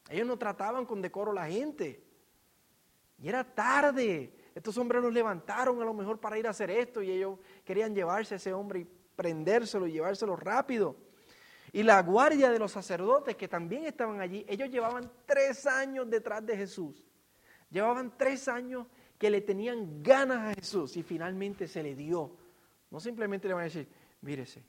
Ellos 0.09 0.27
no 0.27 0.37
trataban 0.37 0.85
con 0.85 1.01
decoro 1.01 1.31
a 1.31 1.35
la 1.35 1.47
gente. 1.47 2.03
Y 3.19 3.29
era 3.29 3.43
tarde. 3.43 4.33
Estos 4.55 4.77
hombres 4.77 5.03
los 5.03 5.13
levantaron 5.13 5.81
a 5.81 5.85
lo 5.85 5.93
mejor 5.93 6.19
para 6.19 6.37
ir 6.39 6.47
a 6.47 6.51
hacer 6.51 6.71
esto 6.71 7.03
y 7.03 7.11
ellos 7.11 7.37
querían 7.63 7.93
llevarse 7.93 8.33
a 8.33 8.37
ese 8.37 8.53
hombre 8.53 8.79
y 8.79 8.87
prendérselo 9.15 9.85
y 9.85 9.91
llevárselo 9.91 10.35
rápido. 10.35 10.95
Y 11.71 11.83
la 11.83 12.01
guardia 12.01 12.49
de 12.49 12.57
los 12.57 12.71
sacerdotes 12.71 13.35
que 13.35 13.47
también 13.47 13.85
estaban 13.85 14.19
allí, 14.19 14.45
ellos 14.47 14.69
llevaban 14.69 15.11
tres 15.25 15.67
años 15.67 16.09
detrás 16.09 16.43
de 16.45 16.57
Jesús. 16.57 17.05
Llevaban 17.69 18.17
tres 18.17 18.47
años 18.47 18.87
que 19.17 19.29
le 19.29 19.41
tenían 19.41 20.03
ganas 20.03 20.51
a 20.51 20.53
Jesús 20.55 20.98
y 20.98 21.03
finalmente 21.03 21.67
se 21.67 21.84
le 21.84 21.95
dio. 21.95 22.36
No 22.91 23.00
simplemente 23.00 23.48
le 23.48 23.53
van 23.53 23.62
a 23.62 23.65
decir, 23.65 23.88
mírese, 24.22 24.63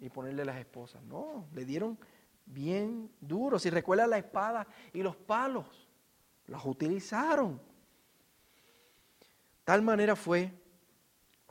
y 0.00 0.08
ponerle 0.08 0.44
las 0.44 0.58
esposas. 0.58 1.02
No, 1.04 1.46
le 1.54 1.64
dieron 1.64 1.98
bien 2.46 3.10
duro. 3.20 3.58
Si 3.58 3.70
recuerda 3.70 4.06
la 4.06 4.18
espada 4.18 4.66
y 4.92 5.02
los 5.02 5.16
palos, 5.16 5.66
los 6.46 6.64
utilizaron. 6.64 7.60
Tal 9.64 9.82
manera 9.82 10.16
fue 10.16 10.52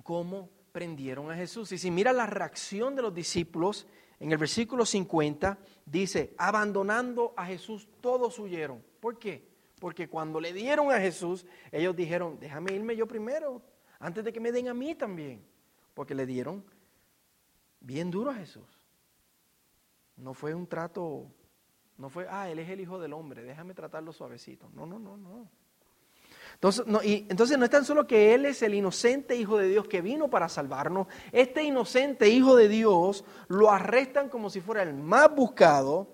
como 0.03 0.49
prendieron 0.71 1.31
a 1.31 1.35
Jesús. 1.35 1.71
Y 1.71 1.77
si 1.77 1.91
mira 1.91 2.11
la 2.11 2.25
reacción 2.25 2.95
de 2.95 3.01
los 3.01 3.13
discípulos, 3.13 3.87
en 4.19 4.31
el 4.31 4.37
versículo 4.37 4.85
50 4.85 5.57
dice, 5.85 6.33
abandonando 6.37 7.33
a 7.37 7.45
Jesús, 7.45 7.87
todos 8.01 8.37
huyeron. 8.39 8.83
¿Por 8.99 9.17
qué? 9.17 9.48
Porque 9.79 10.09
cuando 10.09 10.39
le 10.39 10.53
dieron 10.53 10.91
a 10.91 10.99
Jesús, 10.99 11.45
ellos 11.71 11.95
dijeron, 11.95 12.37
déjame 12.39 12.73
irme 12.73 12.95
yo 12.95 13.07
primero, 13.07 13.61
antes 13.99 14.23
de 14.23 14.33
que 14.33 14.39
me 14.39 14.51
den 14.51 14.67
a 14.67 14.73
mí 14.73 14.95
también. 14.95 15.43
Porque 15.93 16.13
le 16.13 16.25
dieron 16.25 16.63
bien 17.79 18.11
duro 18.11 18.31
a 18.31 18.35
Jesús. 18.35 18.67
No 20.17 20.33
fue 20.33 20.53
un 20.53 20.67
trato, 20.67 21.27
no 21.97 22.09
fue, 22.09 22.27
ah, 22.29 22.49
él 22.49 22.59
es 22.59 22.69
el 22.69 22.81
hijo 22.81 22.99
del 22.99 23.13
hombre, 23.13 23.43
déjame 23.43 23.73
tratarlo 23.73 24.11
suavecito. 24.11 24.69
No, 24.73 24.85
no, 24.85 24.99
no, 24.99 25.17
no. 25.17 25.49
Entonces 26.53 26.85
no, 26.87 27.01
y, 27.01 27.25
entonces 27.29 27.57
no 27.57 27.63
es 27.63 27.71
tan 27.71 27.85
solo 27.85 28.05
que 28.05 28.33
Él 28.33 28.45
es 28.45 28.61
el 28.63 28.73
inocente 28.73 29.35
Hijo 29.37 29.57
de 29.57 29.69
Dios 29.69 29.87
que 29.87 30.01
vino 30.01 30.29
para 30.29 30.49
salvarnos. 30.49 31.07
Este 31.31 31.63
inocente 31.63 32.27
Hijo 32.27 32.57
de 32.57 32.67
Dios 32.67 33.23
lo 33.47 33.71
arrestan 33.71 34.27
como 34.27 34.49
si 34.49 34.59
fuera 34.59 34.83
el 34.83 34.93
más 34.93 35.33
buscado, 35.33 36.07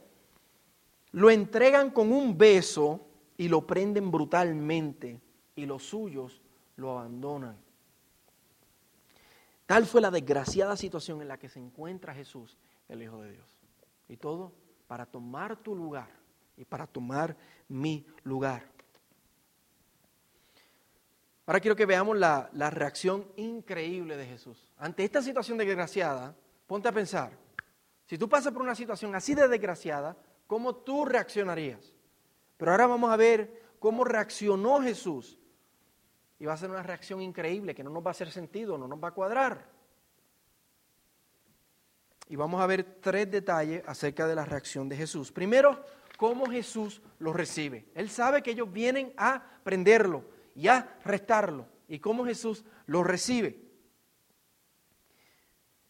lo 1.12 1.31
entregan 1.31 1.89
con 1.89 2.12
un 2.12 2.38
beso 2.38 3.07
y 3.38 3.48
lo 3.48 3.65
prenden 3.65 4.12
brutalmente 4.12 5.22
y 5.56 5.65
los 5.65 5.84
suyos 5.84 6.42
lo 6.75 6.92
abandonan. 6.92 7.58
Tal 9.65 9.86
fue 9.86 10.01
la 10.01 10.12
desgraciada 10.12 10.77
situación 10.77 11.22
en 11.22 11.27
la 11.27 11.39
que 11.39 11.50
se 11.50 11.60
encuentra 11.60 12.13
Jesús, 12.13 12.58
el 12.88 13.01
Hijo 13.01 13.22
de 13.22 13.32
Dios. 13.32 13.58
Y 14.08 14.18
todo 14.18 14.54
para 14.88 15.06
tomar 15.06 15.58
tu 15.58 15.75
lugar 15.75 16.10
y 16.56 16.65
para 16.65 16.86
tomar 16.86 17.36
mi 17.68 18.06
lugar. 18.24 18.63
Ahora 21.48 21.60
quiero 21.60 21.75
que 21.75 21.86
veamos 21.86 22.18
la, 22.18 22.50
la 22.54 22.70
reacción 22.70 23.25
increíble 23.36 24.18
de 24.18 24.25
Jesús. 24.25 24.70
Ante 24.77 25.04
esta 25.04 25.22
situación 25.22 25.58
desgraciada, 25.58 26.36
ponte 26.68 26.88
a 26.88 26.92
pensar, 26.92 27.32
si 28.06 28.18
tú 28.18 28.30
pasas 28.30 28.54
por 28.54 28.62
una 28.62 28.75
situación 28.75 29.15
así 29.15 29.34
de 29.34 29.48
desgraciada, 29.48 30.15
¿cómo 30.48 30.75
tú 30.75 31.06
reaccionarías? 31.06 31.95
Pero 32.58 32.72
ahora 32.72 32.88
vamos 32.88 33.12
a 33.12 33.18
ver 33.18 33.76
cómo 33.80 34.04
reaccionó 34.04 34.82
Jesús. 34.82 35.40
Y 36.40 36.46
va 36.46 36.54
a 36.54 36.58
ser 36.58 36.70
una 36.70 36.84
reacción 36.84 37.22
increíble 37.22 37.74
que 37.74 37.84
no 37.84 37.90
nos 37.90 38.04
va 38.04 38.10
a 38.10 38.12
hacer 38.12 38.32
sentido, 38.32 38.78
no 38.78 38.88
nos 38.88 39.02
va 39.02 39.10
a 39.10 39.14
cuadrar. 39.14 39.70
Y 42.28 42.36
vamos 42.36 42.62
a 42.62 42.66
ver 42.66 43.00
tres 43.02 43.30
detalles 43.30 43.84
acerca 43.86 44.28
de 44.28 44.36
la 44.36 44.46
reacción 44.46 44.90
de 44.90 44.98
Jesús. 44.98 45.32
Primero, 45.32 45.84
cómo 46.18 46.48
Jesús 46.48 47.02
los 47.20 47.36
recibe. 47.36 47.86
Él 47.94 48.10
sabe 48.10 48.42
que 48.42 48.52
ellos 48.52 48.72
vienen 48.72 49.14
a 49.18 49.44
prenderlo 49.64 50.26
y 50.56 50.68
a 50.68 50.98
restarlo. 51.04 51.68
Y 51.88 52.00
cómo 52.00 52.26
Jesús 52.26 52.66
los 52.88 53.06
recibe. 53.06 53.62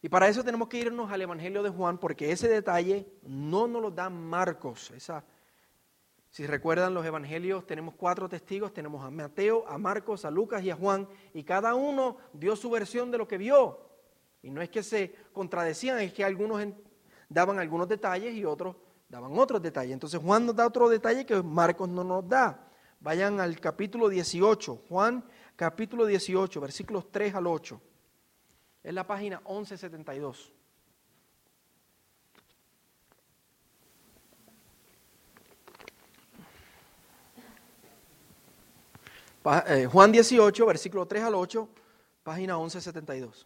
Y 0.02 0.10
para 0.10 0.28
eso 0.28 0.44
tenemos 0.44 0.68
que 0.68 0.78
irnos 0.78 1.12
al 1.12 1.22
Evangelio 1.22 1.64
de 1.64 1.70
Juan, 1.70 1.98
porque 1.98 2.32
ese 2.32 2.48
detalle 2.48 3.08
no 3.24 3.66
nos 3.68 3.82
lo 3.82 3.92
da 3.92 4.10
Marcos. 4.10 4.92
Esa 4.92 5.24
si 6.36 6.46
recuerdan 6.46 6.94
los 6.94 7.06
evangelios, 7.06 7.66
tenemos 7.66 7.96
cuatro 7.96 8.28
testigos, 8.28 8.74
tenemos 8.74 9.06
a 9.06 9.10
Mateo, 9.10 9.66
a 9.70 9.78
Marcos, 9.78 10.26
a 10.26 10.30
Lucas 10.30 10.62
y 10.66 10.70
a 10.70 10.76
Juan, 10.76 11.08
y 11.34 11.46
cada 11.46 11.76
uno 11.76 12.18
dio 12.34 12.58
su 12.58 12.70
versión 12.70 13.10
de 13.10 13.18
lo 13.18 13.26
que 13.26 13.38
vio. 13.38 13.80
Y 14.42 14.52
no 14.52 14.62
es 14.62 14.70
que 14.70 14.84
se 14.84 15.16
contradecían, 15.32 15.98
es 16.00 16.12
que 16.12 16.26
algunos 16.26 16.62
daban 17.30 17.58
algunos 17.58 17.88
detalles 17.88 18.36
y 18.36 18.44
otros 18.44 18.76
daban 19.08 19.40
otros 19.40 19.62
detalles. 19.62 19.94
Entonces 19.94 20.20
Juan 20.20 20.46
nos 20.46 20.58
da 20.58 20.68
otro 20.68 20.90
detalle 20.90 21.26
que 21.26 21.42
Marcos 21.42 21.88
no 21.88 22.04
nos 22.04 22.28
da. 22.28 22.68
Vayan 23.00 23.40
al 23.40 23.58
capítulo 23.62 24.10
18, 24.10 24.82
Juan 24.90 25.24
capítulo 25.56 26.06
18, 26.06 26.60
versículos 26.60 27.10
3 27.14 27.34
al 27.34 27.48
8. 27.48 27.82
Es 28.84 28.94
la 28.94 29.08
página 29.08 29.38
1172. 29.48 30.52
Juan 39.46 40.12
18, 40.12 40.66
versículo 40.66 41.06
3 41.06 41.26
al 41.26 41.36
8, 41.36 41.70
página 42.24 42.58
1172. 42.58 43.46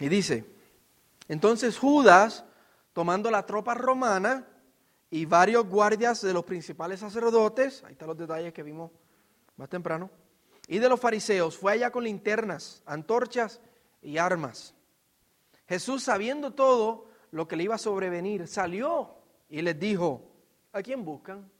Y 0.00 0.08
dice, 0.08 0.44
entonces 1.28 1.78
Judas, 1.78 2.44
tomando 2.92 3.30
la 3.30 3.46
tropa 3.46 3.74
romana 3.74 4.44
y 5.10 5.26
varios 5.26 5.64
guardias 5.64 6.22
de 6.22 6.32
los 6.32 6.44
principales 6.44 6.98
sacerdotes, 6.98 7.84
ahí 7.84 7.92
están 7.92 8.08
los 8.08 8.18
detalles 8.18 8.52
que 8.52 8.64
vimos 8.64 8.90
más 9.56 9.68
temprano, 9.68 10.10
y 10.66 10.80
de 10.80 10.88
los 10.88 10.98
fariseos, 10.98 11.56
fue 11.56 11.74
allá 11.74 11.92
con 11.92 12.02
linternas, 12.02 12.82
antorchas 12.84 13.60
y 14.00 14.18
armas. 14.18 14.74
Jesús, 15.68 16.02
sabiendo 16.02 16.52
todo 16.52 17.06
lo 17.30 17.46
que 17.46 17.54
le 17.54 17.62
iba 17.62 17.76
a 17.76 17.78
sobrevenir, 17.78 18.48
salió 18.48 19.14
y 19.48 19.62
les 19.62 19.78
dijo, 19.78 20.31
¿A 20.72 20.82
quién 20.82 21.04
buscan? 21.04 21.50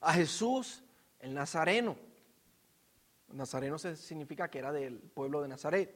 A 0.00 0.14
Jesús, 0.14 0.82
el 1.18 1.34
Nazareno. 1.34 1.96
Nazareno 3.28 3.78
significa 3.78 4.48
que 4.48 4.58
era 4.58 4.72
del 4.72 4.98
pueblo 4.98 5.42
de 5.42 5.48
Nazaret. 5.48 5.94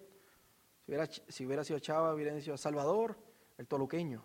Si 1.29 1.47
hubiera, 1.47 1.65
sido 1.65 1.79
Chava, 1.79 2.15
hubiera 2.15 2.39
sido 2.41 2.57
Salvador, 2.59 3.17
el 3.57 3.67
toluqueño. 3.67 4.23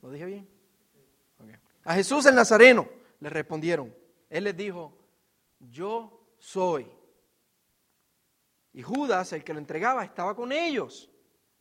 ¿Lo 0.00 0.10
dije 0.10 0.24
bien? 0.24 0.48
A 1.84 1.94
Jesús 1.94 2.24
el 2.26 2.34
Nazareno 2.34 2.88
le 3.20 3.28
respondieron. 3.28 3.94
Él 4.30 4.44
les 4.44 4.56
dijo, 4.56 4.96
yo 5.60 6.34
soy. 6.38 6.90
Y 8.72 8.82
Judas, 8.82 9.32
el 9.34 9.44
que 9.44 9.52
lo 9.52 9.58
entregaba, 9.58 10.02
estaba 10.02 10.34
con 10.34 10.50
ellos. 10.50 11.10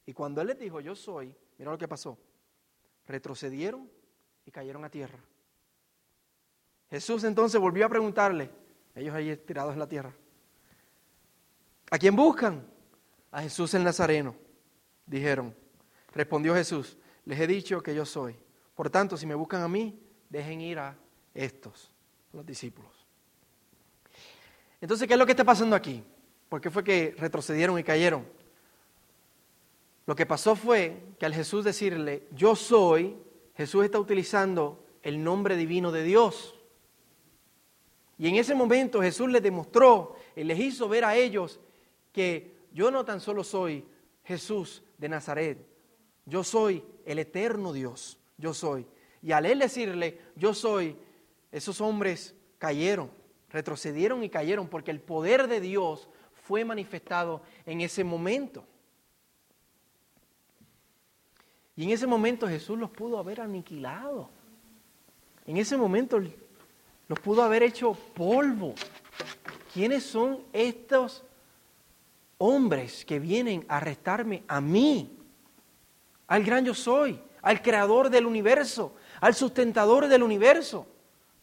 Y 0.05 0.13
cuando 0.13 0.41
él 0.41 0.47
les 0.47 0.59
dijo, 0.59 0.79
yo 0.79 0.95
soy, 0.95 1.35
mira 1.57 1.71
lo 1.71 1.77
que 1.77 1.87
pasó 1.87 2.17
retrocedieron 3.07 3.89
y 4.45 4.51
cayeron 4.51 4.83
a 4.85 4.89
tierra. 4.89 5.19
Jesús 6.89 7.23
entonces 7.23 7.59
volvió 7.59 7.85
a 7.85 7.89
preguntarle, 7.89 8.49
ellos 8.93 9.13
ahí 9.13 9.35
tirados 9.37 9.73
en 9.73 9.79
la 9.79 9.87
tierra, 9.87 10.13
¿a 11.91 11.97
quién 11.97 12.15
buscan? 12.15 12.65
A 13.31 13.41
Jesús 13.41 13.73
el 13.73 13.83
Nazareno, 13.83 14.35
dijeron. 15.05 15.55
Respondió 16.13 16.55
Jesús, 16.55 16.97
les 17.25 17.39
he 17.39 17.47
dicho 17.47 17.81
que 17.81 17.93
yo 17.93 18.05
soy. 18.05 18.37
Por 18.73 18.89
tanto, 18.89 19.17
si 19.17 19.25
me 19.25 19.35
buscan 19.35 19.61
a 19.61 19.67
mí, 19.67 19.99
dejen 20.29 20.61
ir 20.61 20.79
a 20.79 20.97
estos, 21.33 21.91
los 22.31 22.45
discípulos. 22.45 23.05
Entonces, 24.79 25.07
¿qué 25.07 25.13
es 25.13 25.19
lo 25.19 25.25
que 25.25 25.33
está 25.33 25.43
pasando 25.43 25.75
aquí? 25.75 26.03
¿Por 26.47 26.61
qué 26.61 26.69
fue 26.69 26.83
que 26.83 27.15
retrocedieron 27.17 27.77
y 27.79 27.83
cayeron? 27.83 28.25
Lo 30.05 30.15
que 30.15 30.25
pasó 30.25 30.55
fue 30.55 31.01
que 31.19 31.25
al 31.25 31.33
Jesús 31.33 31.65
decirle, 31.65 32.27
yo 32.31 32.55
soy, 32.55 33.15
Jesús 33.55 33.85
está 33.85 33.99
utilizando 33.99 34.85
el 35.01 35.23
nombre 35.23 35.55
divino 35.55 35.91
de 35.91 36.03
Dios. 36.03 36.55
Y 38.17 38.27
en 38.27 38.35
ese 38.35 38.55
momento 38.55 39.01
Jesús 39.01 39.29
les 39.29 39.41
demostró 39.41 40.15
y 40.35 40.43
les 40.43 40.59
hizo 40.59 40.87
ver 40.87 41.05
a 41.05 41.15
ellos 41.15 41.59
que 42.11 42.55
yo 42.71 42.91
no 42.91 43.03
tan 43.03 43.19
solo 43.19 43.43
soy 43.43 43.85
Jesús 44.23 44.83
de 44.97 45.09
Nazaret, 45.09 45.65
yo 46.25 46.43
soy 46.43 46.83
el 47.05 47.19
eterno 47.19 47.73
Dios, 47.73 48.17
yo 48.37 48.53
soy. 48.53 48.87
Y 49.21 49.31
al 49.31 49.45
él 49.45 49.59
decirle, 49.59 50.19
yo 50.35 50.53
soy, 50.53 50.95
esos 51.51 51.81
hombres 51.81 52.35
cayeron, 52.57 53.09
retrocedieron 53.49 54.23
y 54.23 54.29
cayeron 54.29 54.67
porque 54.67 54.91
el 54.91 55.01
poder 55.01 55.47
de 55.47 55.59
Dios 55.59 56.07
fue 56.33 56.63
manifestado 56.63 57.41
en 57.65 57.81
ese 57.81 58.03
momento. 58.03 58.65
Y 61.75 61.83
en 61.83 61.89
ese 61.91 62.07
momento 62.07 62.47
Jesús 62.47 62.77
los 62.77 62.89
pudo 62.89 63.17
haber 63.17 63.41
aniquilado. 63.41 64.29
En 65.45 65.57
ese 65.57 65.77
momento 65.77 66.19
los 66.19 67.19
pudo 67.19 67.43
haber 67.43 67.63
hecho 67.63 67.93
polvo. 67.93 68.75
¿Quiénes 69.73 70.03
son 70.03 70.39
estos 70.53 71.23
hombres 72.37 73.03
que 73.05 73.19
vienen 73.19 73.65
a 73.67 73.77
arrestarme 73.77 74.43
a 74.47 74.61
mí? 74.61 75.19
Al 76.27 76.43
gran 76.43 76.65
yo 76.65 76.73
soy, 76.73 77.19
al 77.41 77.61
creador 77.61 78.09
del 78.09 78.25
universo, 78.25 78.95
al 79.19 79.35
sustentador 79.35 80.07
del 80.07 80.23
universo. 80.23 80.87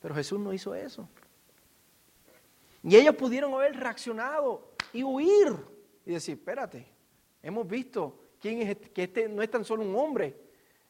Pero 0.00 0.14
Jesús 0.14 0.40
no 0.40 0.52
hizo 0.52 0.74
eso. 0.74 1.08
Y 2.82 2.96
ellos 2.96 3.14
pudieron 3.14 3.54
haber 3.54 3.76
reaccionado 3.76 4.72
y 4.92 5.04
huir 5.04 5.54
y 6.04 6.12
decir, 6.12 6.34
espérate, 6.34 6.86
hemos 7.42 7.68
visto 7.68 8.21
quién 8.42 8.60
es 8.60 8.70
este, 8.70 8.90
que 8.90 9.04
este 9.04 9.28
no 9.28 9.40
es 9.40 9.50
tan 9.50 9.64
solo 9.64 9.84
un 9.84 9.94
hombre, 9.94 10.36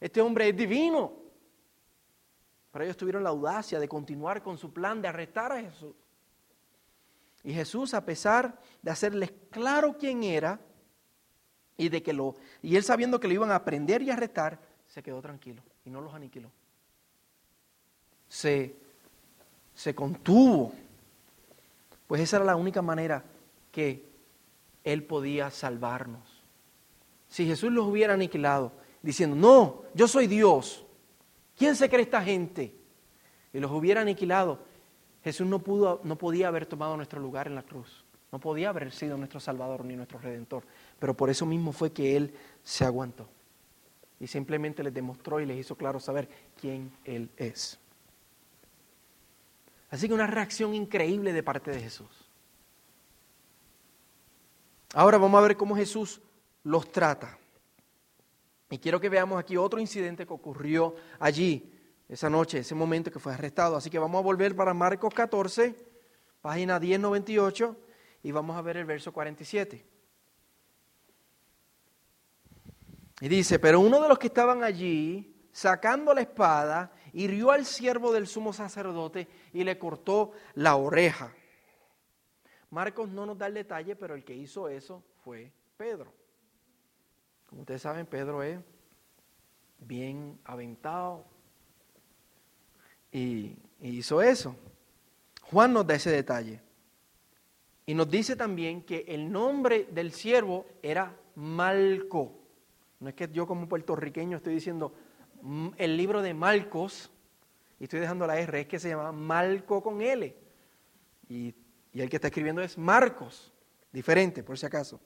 este 0.01 0.21
hombre 0.21 0.49
es 0.49 0.57
divino. 0.57 1.13
Pero 2.73 2.85
ellos 2.85 2.97
tuvieron 2.97 3.23
la 3.23 3.29
audacia 3.29 3.79
de 3.79 3.87
continuar 3.87 4.43
con 4.43 4.57
su 4.57 4.73
plan 4.73 5.03
de 5.03 5.09
arrestar 5.09 5.53
a 5.53 5.61
Jesús. 5.61 5.95
Y 7.45 7.53
Jesús, 7.53 7.93
a 7.93 8.05
pesar 8.05 8.59
de 8.81 8.91
hacerles 8.91 9.33
claro 9.51 9.99
quién 9.99 10.23
era, 10.23 10.59
y 11.77 11.89
de 11.89 12.03
que 12.03 12.13
lo 12.13 12.35
y 12.63 12.77
él 12.77 12.85
sabiendo 12.85 13.19
que 13.19 13.29
lo 13.29 13.35
iban 13.35 13.51
a 13.51 13.57
aprender 13.57 14.03
y 14.03 14.11
arrestar, 14.11 14.59
se 14.87 15.03
quedó 15.03 15.21
tranquilo 15.21 15.63
y 15.85 15.91
no 15.91 16.01
los 16.01 16.15
aniquiló. 16.15 16.51
Se, 18.29 18.75
se 19.75 19.95
contuvo. 19.95 20.73
Pues 22.07 22.23
esa 22.23 22.37
era 22.37 22.45
la 22.45 22.57
única 22.57 22.83
manera 22.83 23.25
que 23.71 24.07
él 24.85 25.05
podía 25.05 25.51
salvarnos. 25.51 26.32
Si 27.33 27.47
Jesús 27.47 27.73
los 27.73 27.87
hubiera 27.87 28.13
aniquilado, 28.13 28.73
diciendo, 29.01 29.35
no, 29.35 29.85
yo 29.95 30.07
soy 30.07 30.27
Dios, 30.27 30.85
¿quién 31.57 31.75
se 31.77 31.89
cree 31.89 32.03
esta 32.03 32.23
gente? 32.23 32.77
Y 33.55 33.59
los 33.59 33.71
hubiera 33.71 34.03
aniquilado, 34.03 34.59
Jesús 35.25 35.47
no, 35.47 35.61
pudo, 35.61 36.03
no 36.05 36.19
podía 36.19 36.49
haber 36.49 36.67
tomado 36.67 36.95
nuestro 36.95 37.21
lugar 37.21 37.47
en 37.47 37.55
la 37.55 37.63
cruz, 37.63 38.05
no 38.31 38.39
podía 38.39 38.69
haber 38.69 38.93
sido 38.93 39.17
nuestro 39.17 39.41
Salvador 39.41 39.83
ni 39.83 39.97
nuestro 39.97 40.19
Redentor, 40.19 40.65
pero 40.99 41.17
por 41.17 41.31
eso 41.31 41.47
mismo 41.47 41.73
fue 41.73 41.91
que 41.91 42.19
Él 42.19 42.35
se 42.63 42.85
aguantó 42.85 43.27
y 44.21 44.27
simplemente 44.27 44.83
les 44.83 44.93
demostró 44.93 45.41
y 45.41 45.47
les 45.47 45.59
hizo 45.59 45.75
claro 45.75 46.01
saber 46.01 46.29
quién 46.61 46.93
Él 47.03 47.31
es. 47.39 47.79
Así 49.89 50.07
que 50.07 50.13
una 50.13 50.27
reacción 50.27 50.75
increíble 50.75 51.33
de 51.33 51.43
parte 51.43 51.71
de 51.71 51.81
Jesús. 51.81 52.29
Ahora 54.93 55.17
vamos 55.17 55.39
a 55.39 55.43
ver 55.43 55.57
cómo 55.57 55.75
Jesús 55.75 56.21
los 56.65 56.91
trata. 56.91 57.39
Y 58.71 58.79
quiero 58.79 59.01
que 59.01 59.09
veamos 59.09 59.39
aquí 59.39 59.57
otro 59.57 59.81
incidente 59.81 60.27
que 60.27 60.33
ocurrió 60.33 60.95
allí, 61.19 61.71
esa 62.09 62.31
noche, 62.31 62.59
ese 62.59 62.75
momento 62.75 63.11
que 63.11 63.19
fue 63.19 63.35
arrestado. 63.35 63.77
Así 63.77 63.91
que 63.91 63.99
vamos 63.99 64.19
a 64.19 64.23
volver 64.23 64.57
para 64.57 64.73
Marcos 64.73 65.13
14, 65.13 65.75
página 66.41 66.81
1098, 66.81 67.77
y 68.23 68.33
vamos 68.33 68.57
a 68.57 68.63
ver 68.63 68.79
el 68.79 68.85
verso 68.85 69.13
47. 69.13 69.85
Y 73.21 73.29
dice, 73.29 73.59
pero 73.59 73.81
uno 73.81 74.01
de 74.01 74.09
los 74.09 74.19
que 74.19 74.29
estaban 74.29 74.65
allí, 74.65 75.49
sacando 75.53 76.15
la 76.15 76.23
espada, 76.23 76.93
hirió 77.13 77.51
al 77.51 77.67
siervo 77.67 78.13
del 78.13 78.27
sumo 78.27 78.53
sacerdote 78.53 79.29
y 79.53 79.65
le 79.65 79.79
cortó 79.79 80.33
la 80.55 80.77
oreja. 80.77 81.33
Marcos 82.71 83.11
no 83.11 83.27
nos 83.27 83.37
da 83.37 83.49
el 83.49 83.55
detalle, 83.55 83.97
pero 83.97 84.15
el 84.15 84.25
que 84.25 84.35
hizo 84.35 84.69
eso 84.69 85.05
fue 85.23 85.53
Pedro. 85.77 86.22
Ustedes 87.59 87.83
saben, 87.83 88.07
Pedro 88.07 88.43
es 88.43 88.59
bien 89.79 90.39
aventado 90.45 91.25
y, 93.11 93.57
hizo 93.81 94.23
eso. 94.23 94.57
Juan 95.43 95.73
nos 95.73 95.87
da 95.87 95.95
ese 95.95 96.11
detalle. 96.11 96.61
Y 97.85 97.95
nos 97.95 98.09
dice 98.09 98.37
también 98.37 98.83
que 98.83 99.05
el 99.09 99.31
nombre 99.31 99.89
del 99.91 100.13
siervo 100.13 100.67
era 100.83 101.15
Malco. 101.35 102.39
No 103.01 103.09
es 103.09 103.15
que 103.15 103.29
yo 103.29 103.47
como 103.47 103.69
puertorriqueño 103.69 104.37
estoy 104.37 104.55
diciendo 104.55 104.95
el 105.77 105.97
libro 105.97 106.23
de 106.23 106.33
Marcos 106.33 107.11
y 107.81 107.85
estoy 107.85 107.99
dejando 107.99 108.27
la 108.27 108.39
R, 108.39 108.61
es 108.61 108.67
que 108.69 108.79
se 108.79 108.91
llama 108.91 109.11
Malco 109.11 109.83
con 109.83 110.01
L. 110.01 110.35
Y, 111.29 111.55
y 111.93 112.01
el 112.01 112.09
que 112.09 112.17
está 112.17 112.29
escribiendo 112.29 112.63
es 112.63 112.79
Marcos, 112.79 113.53
diferente 113.93 114.45
por 114.45 114.57
si 114.57 114.67
acaso. 114.67 115.01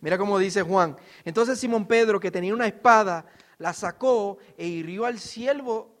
Mira 0.00 0.16
cómo 0.18 0.38
dice 0.38 0.62
Juan. 0.62 0.96
Entonces 1.24 1.58
Simón 1.58 1.86
Pedro, 1.86 2.20
que 2.20 2.30
tenía 2.30 2.54
una 2.54 2.66
espada, 2.66 3.26
la 3.58 3.72
sacó 3.72 4.38
e 4.56 4.66
hirió 4.66 5.04
al 5.04 5.18
siervo, 5.18 5.96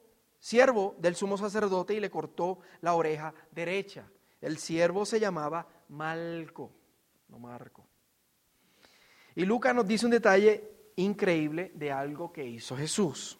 del 0.98 1.16
sumo 1.16 1.36
sacerdote 1.36 1.94
y 1.94 2.00
le 2.00 2.10
cortó 2.10 2.60
la 2.80 2.94
oreja 2.94 3.34
derecha. 3.50 4.08
El 4.40 4.58
siervo 4.58 5.04
se 5.04 5.18
llamaba 5.18 5.66
Malco, 5.88 6.70
no 7.28 7.38
Marco. 7.38 7.86
Y 9.34 9.44
Lucas 9.44 9.74
nos 9.74 9.86
dice 9.86 10.06
un 10.06 10.12
detalle 10.12 10.64
increíble 10.96 11.72
de 11.74 11.90
algo 11.90 12.32
que 12.32 12.44
hizo 12.44 12.76
Jesús. 12.76 13.38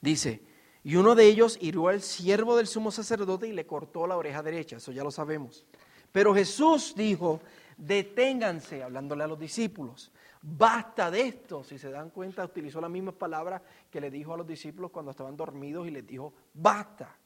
Dice, 0.00 0.42
y 0.82 0.96
uno 0.96 1.14
de 1.14 1.26
ellos 1.26 1.58
hirió 1.60 1.88
al 1.88 2.02
siervo 2.02 2.56
del 2.56 2.66
sumo 2.66 2.90
sacerdote 2.90 3.48
y 3.48 3.52
le 3.52 3.66
cortó 3.66 4.06
la 4.06 4.16
oreja 4.16 4.42
derecha, 4.42 4.76
eso 4.76 4.92
ya 4.92 5.02
lo 5.02 5.10
sabemos. 5.10 5.64
Pero 6.12 6.34
Jesús 6.34 6.94
dijo, 6.94 7.40
deténganse, 7.76 8.82
hablándole 8.82 9.24
a 9.24 9.26
los 9.26 9.38
discípulos, 9.38 10.12
basta 10.42 11.10
de 11.10 11.22
esto. 11.22 11.64
Si 11.64 11.78
se 11.78 11.90
dan 11.90 12.10
cuenta, 12.10 12.44
utilizó 12.44 12.80
las 12.80 12.90
mismas 12.90 13.14
palabras 13.14 13.62
que 13.90 14.00
le 14.00 14.10
dijo 14.10 14.34
a 14.34 14.36
los 14.36 14.46
discípulos 14.46 14.90
cuando 14.90 15.10
estaban 15.10 15.36
dormidos 15.36 15.86
y 15.86 15.90
les 15.90 16.06
dijo, 16.06 16.32
basta, 16.52 17.16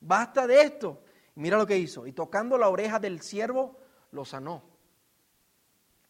basta 0.00 0.46
de 0.46 0.62
esto. 0.62 1.02
mira 1.36 1.58
lo 1.58 1.66
que 1.66 1.78
hizo, 1.78 2.06
y 2.06 2.12
tocando 2.12 2.58
la 2.58 2.68
oreja 2.68 2.98
del 2.98 3.20
siervo, 3.20 3.76
lo 4.12 4.24
sanó. 4.24 4.62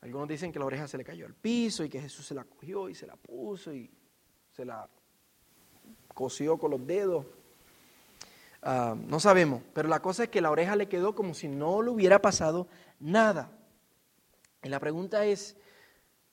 Algunos 0.03 0.29
dicen 0.29 0.53
que 0.53 0.59
la 0.59 0.65
oreja 0.65 0.89
se 0.89 0.99
le 0.99 1.05
cayó 1.05 1.27
al 1.27 1.35
piso 1.35 1.85
y 1.85 1.89
que 1.89 2.01
Jesús 2.01 2.27
se 2.27 2.35
la 2.35 2.45
cogió 2.45 2.89
y 2.89 2.95
se 2.95 3.07
la 3.07 3.15
puso 3.15 3.73
y 3.73 3.89
se 4.51 4.65
la 4.65 4.89
cosió 6.13 6.59
con 6.59 6.73
los 6.73 6.85
dedos. 6.87 7.25
Ah, 8.63 8.97
no 8.97 9.21
sabemos, 9.21 9.63
pero 9.73 9.89
la 9.89 10.01
cosa 10.01 10.25
es 10.25 10.29
que 10.29 10.41
la 10.41 10.51
oreja 10.51 10.77
le 10.77 10.89
quedó 10.89 11.15
como 11.15 11.35
si 11.35 11.49
no 11.49 11.83
le 11.83 11.91
hubiera 11.91 12.21
pasado 12.21 12.67
nada. 13.01 13.51
Y 14.63 14.69
la 14.69 14.79
pregunta 14.79 15.25
es, 15.25 15.57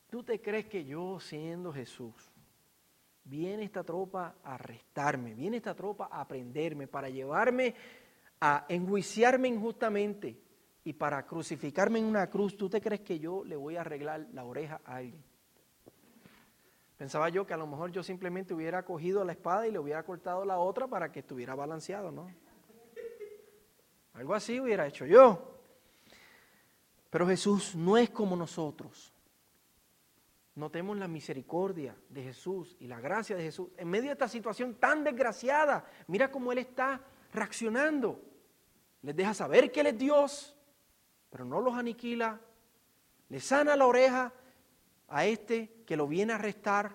¿tú 0.10 0.24
te 0.24 0.40
crees 0.42 0.68
que 0.68 0.86
yo 0.86 1.20
siendo 1.20 1.74
Jesús, 1.74 2.14
viene 3.24 3.64
esta 3.64 3.84
tropa 3.84 4.36
a 4.44 4.56
arrestarme, 4.56 5.34
viene 5.34 5.58
esta 5.58 5.76
tropa 5.76 6.10
a 6.12 6.28
prenderme, 6.28 6.88
para 6.88 7.10
llevarme 7.10 7.76
a 8.42 8.66
enjuiciarme 8.70 9.48
injustamente 9.48 10.38
y 10.84 10.94
para 10.94 11.26
crucificarme 11.26 12.00
en 12.00 12.06
una 12.06 12.30
cruz, 12.30 12.58
¿tú 12.58 12.70
te 12.70 12.82
crees 12.82 13.02
que 13.02 13.20
yo 13.20 13.44
le 13.44 13.56
voy 13.56 13.76
a 13.76 13.82
arreglar 13.82 14.28
la 14.34 14.46
oreja 14.46 14.82
a 14.86 14.98
alguien? 14.98 15.24
Pensaba 16.98 17.30
yo 17.30 17.46
que 17.46 17.54
a 17.54 17.58
lo 17.58 17.68
mejor 17.68 17.92
yo 17.92 18.04
simplemente 18.04 18.54
hubiera 18.54 18.84
cogido 18.84 19.24
la 19.24 19.32
espada 19.32 19.68
y 19.68 19.72
le 19.72 19.80
hubiera 19.80 20.04
cortado 20.04 20.44
la 20.44 20.58
otra 20.58 20.88
para 20.88 21.12
que 21.12 21.20
estuviera 21.20 21.56
balanceado, 21.56 22.12
¿no? 22.12 22.30
Algo 24.14 24.34
así 24.34 24.60
hubiera 24.60 24.86
hecho 24.86 25.06
yo. 25.06 25.59
Pero 27.10 27.28
Jesús 27.28 27.76
no 27.76 27.98
es 27.98 28.10
como 28.10 28.36
nosotros. 28.36 29.14
Notemos 30.56 30.98
la 30.98 31.08
misericordia 31.08 31.96
de 32.10 32.24
Jesús 32.24 32.76
y 32.80 32.88
la 32.88 33.00
gracia 33.00 33.36
de 33.36 33.44
Jesús. 33.44 33.70
En 33.78 33.88
medio 33.88 34.08
de 34.08 34.14
esta 34.14 34.28
situación 34.28 34.76
tan 34.76 35.04
desgraciada, 35.04 35.86
mira 36.08 36.30
cómo 36.30 36.52
Él 36.52 36.58
está 36.60 37.02
reaccionando. 37.34 38.22
Les 39.02 39.16
deja 39.16 39.34
saber 39.34 39.72
que 39.72 39.80
Él 39.80 39.88
es 39.88 39.98
Dios, 39.98 40.56
pero 41.30 41.46
no 41.46 41.62
los 41.62 41.76
aniquila. 41.76 42.42
Le 43.30 43.40
sana 43.40 43.76
la 43.76 43.88
oreja 43.88 44.34
a 45.08 45.26
este 45.26 45.84
que 45.86 45.96
lo 45.96 46.08
viene 46.08 46.34
a 46.34 46.36
arrestar. 46.36 46.94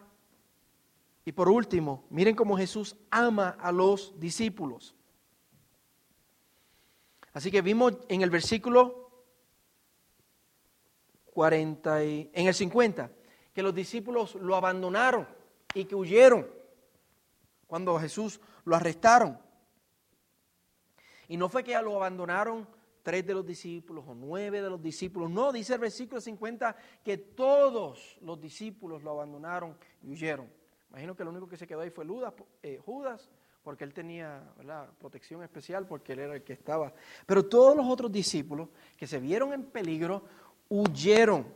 Y 1.25 1.33
por 1.33 1.49
último, 1.49 2.05
miren 2.11 2.37
cómo 2.37 2.59
Jesús 2.59 2.97
ama 3.11 3.57
a 3.59 3.73
los 3.73 4.19
discípulos. 4.21 4.95
Así 7.33 7.51
que 7.51 7.63
vimos 7.63 7.95
en 8.09 8.21
el 8.21 8.31
versículo 8.31 9.04
40 11.35 12.03
en 12.03 12.47
el 12.47 12.55
50 12.55 13.11
que 13.53 13.63
los 13.63 13.75
discípulos 13.75 14.35
lo 14.37 14.57
abandonaron 14.57 15.29
y 15.75 15.85
que 15.85 15.95
huyeron 15.95 16.47
cuando 17.67 17.99
Jesús 17.99 18.41
lo 18.65 18.77
arrestaron. 18.77 19.39
Y 21.29 21.37
no 21.37 21.49
fue 21.49 21.63
que 21.63 21.81
lo 21.81 21.97
abandonaron 21.97 22.69
tres 23.03 23.27
de 23.27 23.35
los 23.35 23.47
discípulos 23.47 24.05
o 24.09 24.15
nueve 24.15 24.61
de 24.61 24.69
los 24.71 24.83
discípulos. 24.83 25.31
No, 25.31 25.53
dice 25.53 25.75
el 25.75 25.81
versículo 25.81 26.21
50 26.21 26.77
que 27.05 27.19
todos 27.19 28.19
los 28.21 28.41
discípulos 28.41 29.03
lo 29.03 29.13
abandonaron 29.13 29.77
y 30.03 30.11
huyeron. 30.11 30.51
Imagino 30.91 31.15
que 31.15 31.23
el 31.23 31.29
único 31.29 31.49
que 31.49 31.57
se 31.57 31.67
quedó 31.67 31.81
ahí 31.81 31.91
fue 31.91 32.07
eh, 32.63 32.81
Judas, 32.85 33.31
porque 33.63 33.85
él 33.85 33.93
tenía 33.93 34.43
protección 34.99 35.43
especial, 35.43 35.87
porque 35.87 36.13
él 36.13 36.21
era 36.21 36.35
el 36.37 36.45
que 36.45 36.53
estaba. 36.53 36.93
Pero 37.27 37.47
todos 37.47 37.77
los 37.77 37.87
otros 37.87 38.13
discípulos 38.13 38.69
que 38.97 39.07
se 39.07 39.19
vieron 39.19 39.53
en 39.53 39.65
peligro 39.65 40.25
huyeron. 40.69 41.47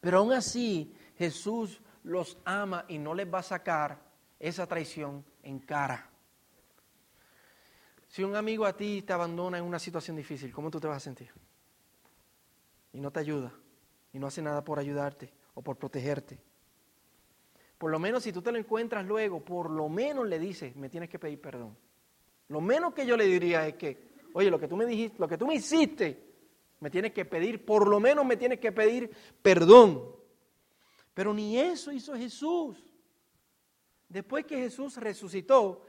Pero 0.00 0.18
aún 0.18 0.32
así 0.32 0.94
Jesús 1.16 1.80
los 2.04 2.38
ama 2.44 2.84
y 2.88 2.98
no 2.98 3.14
les 3.14 3.32
va 3.32 3.40
a 3.40 3.42
sacar 3.42 3.98
esa 4.38 4.66
traición 4.66 5.24
en 5.42 5.58
cara. 5.58 6.08
Si 8.08 8.22
un 8.24 8.36
amigo 8.36 8.64
a 8.64 8.76
ti 8.76 9.02
te 9.02 9.12
abandona 9.12 9.58
en 9.58 9.64
una 9.64 9.78
situación 9.78 10.16
difícil, 10.16 10.52
¿cómo 10.52 10.70
tú 10.70 10.80
te 10.80 10.86
vas 10.86 10.96
a 10.96 11.00
sentir? 11.00 11.30
Y 12.92 13.00
no 13.00 13.10
te 13.10 13.20
ayuda, 13.20 13.52
y 14.12 14.18
no 14.18 14.28
hace 14.28 14.40
nada 14.40 14.64
por 14.64 14.78
ayudarte 14.78 15.32
o 15.54 15.62
por 15.62 15.76
protegerte. 15.76 16.40
Por 17.76 17.90
lo 17.90 17.98
menos 17.98 18.22
si 18.22 18.32
tú 18.32 18.40
te 18.40 18.50
lo 18.50 18.58
encuentras 18.58 19.04
luego, 19.04 19.44
por 19.44 19.70
lo 19.70 19.88
menos 19.88 20.26
le 20.26 20.38
dices, 20.38 20.74
me 20.74 20.88
tienes 20.88 21.10
que 21.10 21.18
pedir 21.18 21.40
perdón. 21.40 21.76
Lo 22.48 22.60
menos 22.60 22.94
que 22.94 23.04
yo 23.04 23.16
le 23.16 23.26
diría 23.26 23.66
es 23.66 23.74
que, 23.74 24.14
oye, 24.32 24.50
lo 24.50 24.58
que 24.58 24.68
tú 24.68 24.76
me 24.76 24.86
dijiste, 24.86 25.18
lo 25.18 25.28
que 25.28 25.36
tú 25.36 25.46
me 25.46 25.54
hiciste, 25.54 26.27
me 26.80 26.90
tienes 26.90 27.12
que 27.12 27.24
pedir, 27.24 27.64
por 27.64 27.88
lo 27.88 27.98
menos 28.00 28.24
me 28.24 28.36
tienes 28.36 28.60
que 28.60 28.72
pedir 28.72 29.10
perdón. 29.42 30.16
Pero 31.14 31.34
ni 31.34 31.58
eso 31.58 31.90
hizo 31.90 32.14
Jesús. 32.14 32.78
Después 34.08 34.46
que 34.46 34.56
Jesús 34.56 34.96
resucitó, 34.96 35.84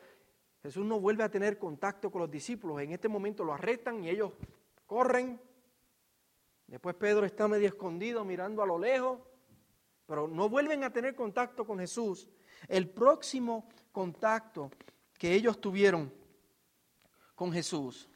Jesús 0.63 0.85
no 0.85 0.99
vuelve 0.99 1.23
a 1.23 1.29
tener 1.29 1.57
contacto 1.57 2.11
con 2.11 2.21
los 2.21 2.31
discípulos. 2.31 2.81
En 2.81 2.91
este 2.91 3.07
momento 3.07 3.43
lo 3.43 3.53
arrestan 3.53 4.03
y 4.03 4.09
ellos 4.09 4.33
corren. 4.85 5.39
Después 6.67 6.95
Pedro 6.95 7.25
está 7.25 7.47
medio 7.47 7.67
escondido 7.67 8.25
mirando 8.25 8.61
a 8.61 8.65
lo 8.65 8.77
lejos, 8.77 9.19
pero 10.05 10.27
no 10.27 10.49
vuelven 10.49 10.83
a 10.83 10.91
tener 10.91 11.15
contacto 11.15 11.65
con 11.65 11.79
Jesús. 11.79 12.27
El 12.67 12.89
próximo 12.89 13.69
contacto 13.91 14.69
que 15.17 15.33
ellos 15.33 15.61
tuvieron 15.61 16.11
con 17.35 17.51
Jesús 17.53 18.09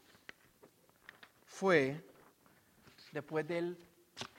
fue 1.45 2.03
después 3.13 3.47
de 3.47 3.59
él 3.59 3.77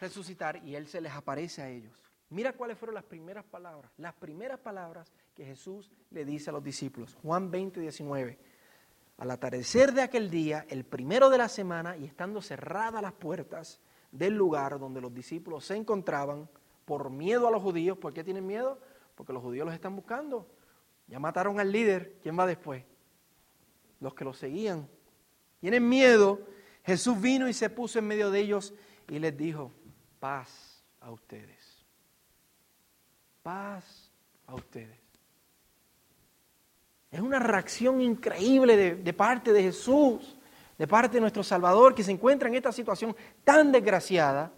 resucitar 0.00 0.62
y 0.64 0.74
él 0.74 0.86
se 0.86 1.00
les 1.00 1.12
aparece 1.12 1.62
a 1.62 1.70
ellos. 1.70 2.02
Mira 2.30 2.52
cuáles 2.52 2.76
fueron 2.76 2.94
las 2.94 3.04
primeras 3.04 3.44
palabras, 3.44 3.90
las 3.96 4.14
primeras 4.14 4.58
palabras 4.58 5.12
que 5.34 5.44
Jesús 5.44 5.90
le 6.10 6.24
dice 6.24 6.50
a 6.50 6.52
los 6.52 6.64
discípulos. 6.64 7.16
Juan 7.22 7.50
20, 7.50 7.80
19. 7.80 8.38
Al 9.18 9.30
atardecer 9.30 9.92
de 9.92 10.02
aquel 10.02 10.30
día, 10.30 10.66
el 10.68 10.84
primero 10.84 11.30
de 11.30 11.38
la 11.38 11.48
semana, 11.48 11.96
y 11.96 12.04
estando 12.04 12.42
cerradas 12.42 13.00
las 13.00 13.12
puertas 13.12 13.80
del 14.10 14.34
lugar 14.34 14.78
donde 14.78 15.00
los 15.00 15.14
discípulos 15.14 15.64
se 15.64 15.76
encontraban, 15.76 16.48
por 16.84 17.10
miedo 17.10 17.48
a 17.48 17.50
los 17.50 17.62
judíos, 17.62 17.96
¿por 17.96 18.12
qué 18.12 18.24
tienen 18.24 18.46
miedo? 18.46 18.78
Porque 19.14 19.32
los 19.32 19.42
judíos 19.42 19.64
los 19.64 19.74
están 19.74 19.96
buscando. 19.96 20.46
Ya 21.06 21.18
mataron 21.18 21.60
al 21.60 21.70
líder, 21.70 22.18
¿quién 22.22 22.38
va 22.38 22.46
después? 22.46 22.84
Los 24.00 24.14
que 24.14 24.24
los 24.24 24.36
seguían. 24.38 24.88
Tienen 25.60 25.88
miedo. 25.88 26.40
Jesús 26.84 27.20
vino 27.20 27.48
y 27.48 27.52
se 27.52 27.70
puso 27.70 27.98
en 27.98 28.06
medio 28.06 28.30
de 28.30 28.40
ellos 28.40 28.74
y 29.08 29.18
les 29.18 29.36
dijo, 29.36 29.72
paz 30.20 30.84
a 31.00 31.10
ustedes 31.10 31.74
paz 33.44 34.10
a 34.46 34.54
ustedes. 34.54 34.98
Es 37.12 37.20
una 37.20 37.38
reacción 37.38 38.00
increíble 38.00 38.96
de, 38.96 39.12
parte 39.12 39.52
de 39.52 39.62
Jesús, 39.62 40.36
de 40.76 40.88
parte 40.88 41.18
de 41.18 41.20
nuestro 41.20 41.44
Salvador, 41.44 41.94
que 41.94 42.02
se 42.02 42.10
encuentra 42.10 42.48
en 42.48 42.56
esta 42.56 42.72
situación 42.72 43.14
tan 43.44 43.70
desgraciada, 43.70 44.50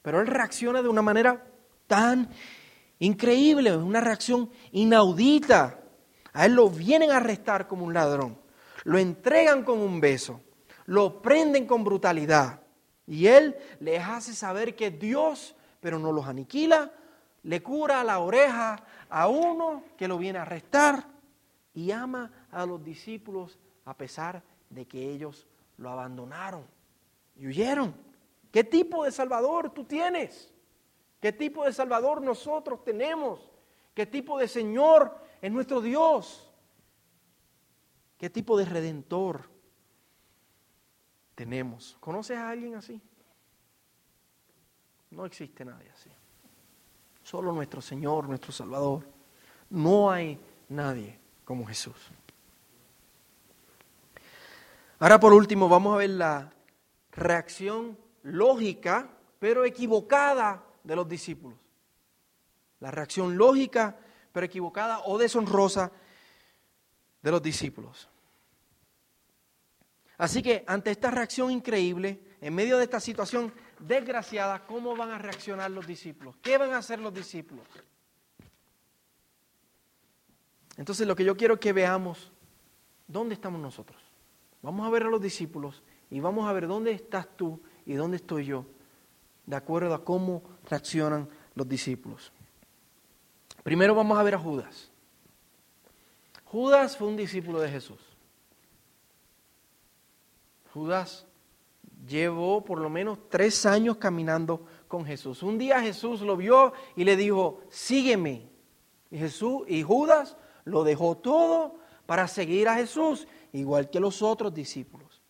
pero 0.00 0.20
Él 0.20 0.28
reacciona 0.28 0.80
de 0.80 0.88
una 0.88 1.02
manera 1.02 1.44
tan 1.86 2.30
increíble, 3.00 3.76
una 3.76 4.00
reacción 4.00 4.48
inaudita. 4.72 5.80
A 6.32 6.46
Él 6.46 6.54
lo 6.54 6.70
vienen 6.70 7.10
a 7.10 7.16
arrestar 7.16 7.66
como 7.66 7.84
un 7.84 7.92
ladrón, 7.92 8.38
lo 8.84 8.98
entregan 8.98 9.64
con 9.64 9.80
un 9.80 10.00
beso, 10.00 10.40
lo 10.88 11.20
prenden 11.20 11.66
con 11.66 11.84
brutalidad 11.84 12.62
y 13.06 13.26
Él 13.26 13.54
les 13.78 14.02
hace 14.02 14.32
saber 14.32 14.74
que 14.74 14.86
es 14.86 14.98
Dios, 14.98 15.54
pero 15.80 15.98
no 15.98 16.12
los 16.12 16.26
aniquila, 16.26 16.90
le 17.42 17.62
cura 17.62 18.02
la 18.02 18.20
oreja 18.20 18.82
a 19.10 19.28
uno 19.28 19.82
que 19.98 20.08
lo 20.08 20.16
viene 20.16 20.38
a 20.38 20.42
arrestar 20.42 21.06
y 21.74 21.90
ama 21.90 22.46
a 22.50 22.64
los 22.64 22.82
discípulos 22.82 23.58
a 23.84 23.94
pesar 23.94 24.42
de 24.70 24.86
que 24.86 25.10
ellos 25.10 25.46
lo 25.76 25.90
abandonaron 25.90 26.64
y 27.36 27.46
huyeron. 27.46 27.94
¿Qué 28.50 28.64
tipo 28.64 29.04
de 29.04 29.12
Salvador 29.12 29.70
tú 29.74 29.84
tienes? 29.84 30.50
¿Qué 31.20 31.32
tipo 31.32 31.66
de 31.66 31.74
Salvador 31.74 32.22
nosotros 32.22 32.82
tenemos? 32.82 33.50
¿Qué 33.92 34.06
tipo 34.06 34.38
de 34.38 34.48
Señor 34.48 35.14
es 35.42 35.52
nuestro 35.52 35.82
Dios? 35.82 36.50
¿Qué 38.16 38.30
tipo 38.30 38.56
de 38.56 38.64
Redentor 38.64 39.57
tenemos? 41.38 41.96
¿Conoces 42.00 42.36
a 42.36 42.50
alguien 42.50 42.74
así? 42.74 43.00
No 45.12 45.24
existe 45.24 45.64
nadie 45.64 45.88
así. 45.88 46.10
Solo 47.22 47.52
nuestro 47.52 47.80
Señor, 47.80 48.28
nuestro 48.28 48.50
Salvador. 48.50 49.04
No 49.70 50.10
hay 50.10 50.36
nadie 50.68 51.16
como 51.44 51.64
Jesús. 51.64 51.94
Ahora 54.98 55.20
por 55.20 55.32
último 55.32 55.68
vamos 55.68 55.94
a 55.94 55.98
ver 55.98 56.10
la 56.10 56.52
reacción 57.12 57.96
lógica, 58.24 59.08
pero 59.38 59.64
equivocada 59.64 60.64
de 60.82 60.96
los 60.96 61.08
discípulos. 61.08 61.56
La 62.80 62.90
reacción 62.90 63.38
lógica, 63.38 63.96
pero 64.32 64.44
equivocada 64.44 65.02
o 65.04 65.16
deshonrosa 65.16 65.92
de 67.22 67.30
los 67.30 67.40
discípulos. 67.40 68.08
Así 70.18 70.42
que 70.42 70.64
ante 70.66 70.90
esta 70.90 71.12
reacción 71.12 71.52
increíble, 71.52 72.20
en 72.40 72.54
medio 72.54 72.76
de 72.76 72.84
esta 72.84 72.98
situación 72.98 73.52
desgraciada, 73.78 74.66
¿cómo 74.66 74.96
van 74.96 75.10
a 75.10 75.18
reaccionar 75.18 75.70
los 75.70 75.86
discípulos? 75.86 76.34
¿Qué 76.42 76.58
van 76.58 76.72
a 76.72 76.78
hacer 76.78 76.98
los 76.98 77.14
discípulos? 77.14 77.64
Entonces 80.76 81.06
lo 81.06 81.14
que 81.14 81.24
yo 81.24 81.36
quiero 81.36 81.58
que 81.58 81.72
veamos, 81.72 82.32
¿dónde 83.06 83.34
estamos 83.34 83.60
nosotros? 83.60 84.00
Vamos 84.60 84.86
a 84.86 84.90
ver 84.90 85.04
a 85.04 85.08
los 85.08 85.20
discípulos 85.20 85.82
y 86.10 86.18
vamos 86.18 86.48
a 86.48 86.52
ver 86.52 86.66
dónde 86.66 86.90
estás 86.90 87.28
tú 87.36 87.60
y 87.86 87.94
dónde 87.94 88.16
estoy 88.16 88.44
yo, 88.46 88.66
de 89.46 89.56
acuerdo 89.56 89.94
a 89.94 90.04
cómo 90.04 90.42
reaccionan 90.68 91.28
los 91.54 91.68
discípulos. 91.68 92.32
Primero 93.62 93.94
vamos 93.94 94.18
a 94.18 94.22
ver 94.24 94.34
a 94.34 94.38
Judas. 94.38 94.90
Judas 96.44 96.96
fue 96.96 97.06
un 97.06 97.16
discípulo 97.16 97.60
de 97.60 97.70
Jesús. 97.70 98.07
Judas 100.78 101.26
llevó 102.06 102.64
por 102.64 102.78
lo 102.80 102.88
menos 102.88 103.18
tres 103.28 103.66
años 103.66 103.96
caminando 103.96 104.64
con 104.86 105.04
Jesús. 105.04 105.42
Un 105.42 105.58
día 105.58 105.80
Jesús 105.80 106.20
lo 106.20 106.36
vio 106.36 106.72
y 106.94 107.02
le 107.02 107.16
dijo, 107.16 107.62
sígueme. 107.68 108.48
Y 109.10 109.18
Jesús 109.18 109.62
y 109.66 109.82
Judas 109.82 110.36
lo 110.64 110.84
dejó 110.84 111.16
todo 111.16 111.80
para 112.06 112.28
seguir 112.28 112.68
a 112.68 112.76
Jesús, 112.76 113.26
igual 113.52 113.90
que 113.90 113.98
los 113.98 114.22
otros 114.22 114.54
discípulos. 114.54 115.20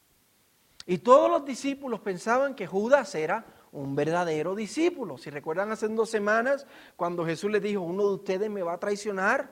Y 0.85 0.99
todos 0.99 1.31
los 1.31 1.47
discípulos 1.47 2.01
pensaban 2.01 2.55
que 2.55 2.67
Judas 2.67 3.15
era 3.15 3.47
un 3.73 3.97
verdadero 3.97 4.55
discípulo. 4.55 5.17
Si 5.17 5.31
recuerdan 5.31 5.73
hace 5.73 5.89
dos 5.89 6.11
semanas, 6.11 6.67
cuando 6.95 7.25
Jesús 7.25 7.51
le 7.51 7.61
dijo, 7.61 7.81
uno 7.81 8.07
de 8.07 8.15
ustedes 8.17 8.51
me 8.51 8.63
va 8.63 8.75
a 8.75 8.81
traicionar, 8.81 9.51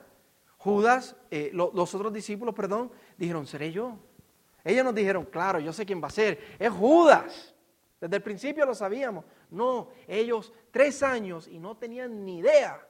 Judas, 0.58 1.16
eh, 1.30 1.50
los 1.54 1.94
otros 1.94 2.12
discípulos, 2.12 2.54
perdón, 2.54 2.90
dijeron, 3.16 3.46
seré 3.46 3.72
yo. 3.72 3.98
Ellos 4.66 4.84
nos 4.84 4.96
dijeron, 4.96 5.24
claro, 5.26 5.60
yo 5.60 5.72
sé 5.72 5.86
quién 5.86 6.02
va 6.02 6.08
a 6.08 6.10
ser, 6.10 6.56
es 6.58 6.72
Judas. 6.72 7.54
Desde 8.00 8.16
el 8.16 8.22
principio 8.22 8.66
lo 8.66 8.74
sabíamos. 8.74 9.24
No, 9.48 9.90
ellos 10.08 10.52
tres 10.72 11.04
años 11.04 11.46
y 11.46 11.60
no 11.60 11.76
tenían 11.76 12.24
ni 12.24 12.38
idea 12.38 12.84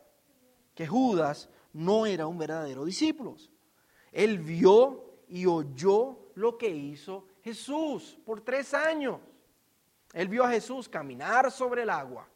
que 0.75 0.87
Judas 0.87 1.51
no 1.75 2.07
era 2.07 2.27
un 2.27 2.39
verdadero 2.39 2.83
discípulo. 2.83 3.37
Él 4.11 4.39
vio 4.39 5.19
y 5.29 5.45
oyó 5.45 6.31
lo 6.35 6.57
que 6.57 6.71
hizo 6.71 7.27
Jesús 7.43 8.19
por 8.25 8.41
tres 8.41 8.73
años. 8.73 9.21
Él 10.15 10.29
vio 10.29 10.45
a 10.45 10.51
Jesús 10.51 10.89
caminar 10.89 11.53
sobre 11.53 11.83
el 11.83 11.91
agua. 11.91 12.27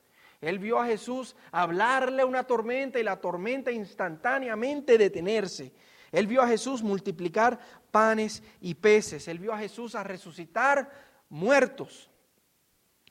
Él 0.42 0.58
vio 0.58 0.78
a 0.78 0.86
Jesús 0.86 1.34
hablarle 1.50 2.26
una 2.26 2.44
tormenta 2.44 3.00
y 3.00 3.04
la 3.04 3.18
tormenta 3.18 3.72
instantáneamente 3.72 4.98
detenerse. 4.98 5.72
Él 6.12 6.26
vio 6.26 6.42
a 6.42 6.48
Jesús 6.48 6.82
multiplicar 6.82 7.58
panes 7.90 8.42
y 8.60 8.74
peces. 8.74 9.28
Él 9.28 9.38
vio 9.38 9.52
a 9.52 9.58
Jesús 9.58 9.94
a 9.94 10.02
resucitar 10.02 10.90
muertos, 11.28 12.10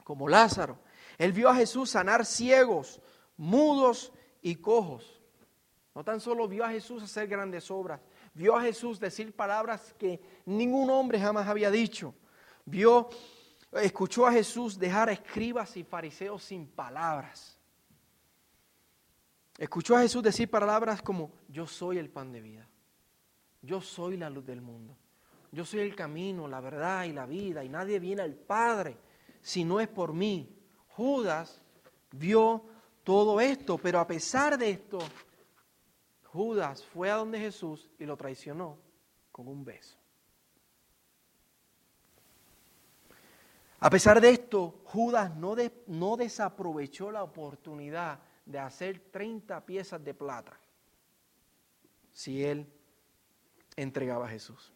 como 0.03 0.27
Lázaro. 0.27 0.79
Él 1.17 1.33
vio 1.33 1.49
a 1.49 1.55
Jesús 1.55 1.91
sanar 1.91 2.25
ciegos, 2.25 2.99
mudos 3.37 4.11
y 4.41 4.55
cojos. 4.55 5.21
No 5.93 6.03
tan 6.03 6.21
solo 6.21 6.47
vio 6.47 6.63
a 6.63 6.69
Jesús 6.69 7.03
hacer 7.03 7.27
grandes 7.27 7.69
obras, 7.69 7.99
vio 8.33 8.55
a 8.55 8.61
Jesús 8.61 8.99
decir 8.99 9.35
palabras 9.35 9.93
que 9.97 10.21
ningún 10.45 10.89
hombre 10.89 11.19
jamás 11.19 11.47
había 11.47 11.69
dicho. 11.69 12.13
Vio, 12.65 13.09
escuchó 13.73 14.25
a 14.25 14.31
Jesús 14.31 14.79
dejar 14.79 15.09
escribas 15.09 15.75
y 15.75 15.83
fariseos 15.83 16.43
sin 16.43 16.67
palabras. 16.67 17.59
Escuchó 19.57 19.97
a 19.97 20.01
Jesús 20.01 20.23
decir 20.23 20.49
palabras 20.49 21.01
como, 21.01 21.33
yo 21.49 21.67
soy 21.67 21.97
el 21.97 22.09
pan 22.09 22.31
de 22.31 22.39
vida, 22.39 22.69
yo 23.61 23.81
soy 23.81 24.17
la 24.17 24.29
luz 24.29 24.45
del 24.45 24.61
mundo, 24.61 24.95
yo 25.51 25.65
soy 25.65 25.81
el 25.81 25.95
camino, 25.95 26.47
la 26.47 26.61
verdad 26.61 27.05
y 27.05 27.13
la 27.13 27.25
vida, 27.25 27.63
y 27.63 27.69
nadie 27.69 27.99
viene 27.99 28.21
al 28.21 28.35
Padre 28.35 28.97
si 29.41 29.63
no 29.63 29.79
es 29.79 29.87
por 29.87 30.13
mí. 30.13 30.55
Judas 30.89 31.61
vio 32.11 32.63
todo 33.03 33.39
esto, 33.41 33.77
pero 33.77 33.99
a 33.99 34.07
pesar 34.07 34.57
de 34.57 34.69
esto, 34.69 34.99
Judas 36.25 36.83
fue 36.83 37.09
a 37.09 37.15
donde 37.15 37.39
Jesús 37.39 37.89
y 37.97 38.05
lo 38.05 38.15
traicionó 38.15 38.77
con 39.31 39.47
un 39.47 39.65
beso. 39.65 39.97
A 43.81 43.89
pesar 43.89 44.19
de 44.19 44.29
esto, 44.29 44.81
Judas 44.83 45.35
no, 45.35 45.55
no 45.87 46.17
desaprovechó 46.17 47.11
la 47.11 47.23
oportunidad 47.23 48.19
de 48.45 48.59
hacer 48.59 48.99
30 49.11 49.65
piezas 49.65 50.03
de 50.03 50.13
plata 50.13 50.59
si 52.11 52.43
él 52.43 52.67
entregaba 53.81 54.25
a 54.25 54.29
Jesús. 54.29 54.73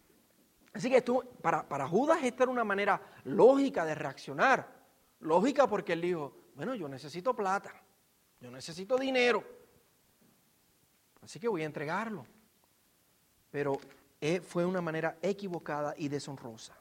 Así 0.73 0.89
que 0.89 0.97
esto, 0.97 1.23
para, 1.41 1.67
para 1.67 1.87
Judas 1.87 2.23
esta 2.23 2.43
era 2.43 2.51
una 2.51 2.63
manera 2.63 2.99
lógica 3.25 3.85
de 3.85 3.95
reaccionar. 3.95 4.67
Lógica 5.19 5.67
porque 5.67 5.93
él 5.93 6.01
dijo, 6.01 6.35
bueno, 6.55 6.75
yo 6.75 6.87
necesito 6.87 7.35
plata, 7.35 7.73
yo 8.41 8.51
necesito 8.51 8.97
dinero, 8.97 9.43
así 11.21 11.39
que 11.39 11.47
voy 11.47 11.63
a 11.63 11.65
entregarlo. 11.65 12.25
Pero 13.51 13.77
eh, 14.19 14.41
fue 14.41 14.65
una 14.65 14.81
manera 14.81 15.17
equivocada 15.21 15.93
y 15.97 16.07
deshonrosa. 16.07 16.75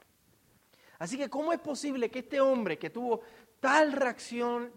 Así 0.97 1.17
que, 1.17 1.29
¿cómo 1.29 1.53
es 1.53 1.59
posible 1.59 2.09
que 2.09 2.19
este 2.19 2.39
hombre 2.41 2.79
que 2.79 2.89
tuvo 2.89 3.21
tal 3.59 3.91
reacción, 3.91 4.71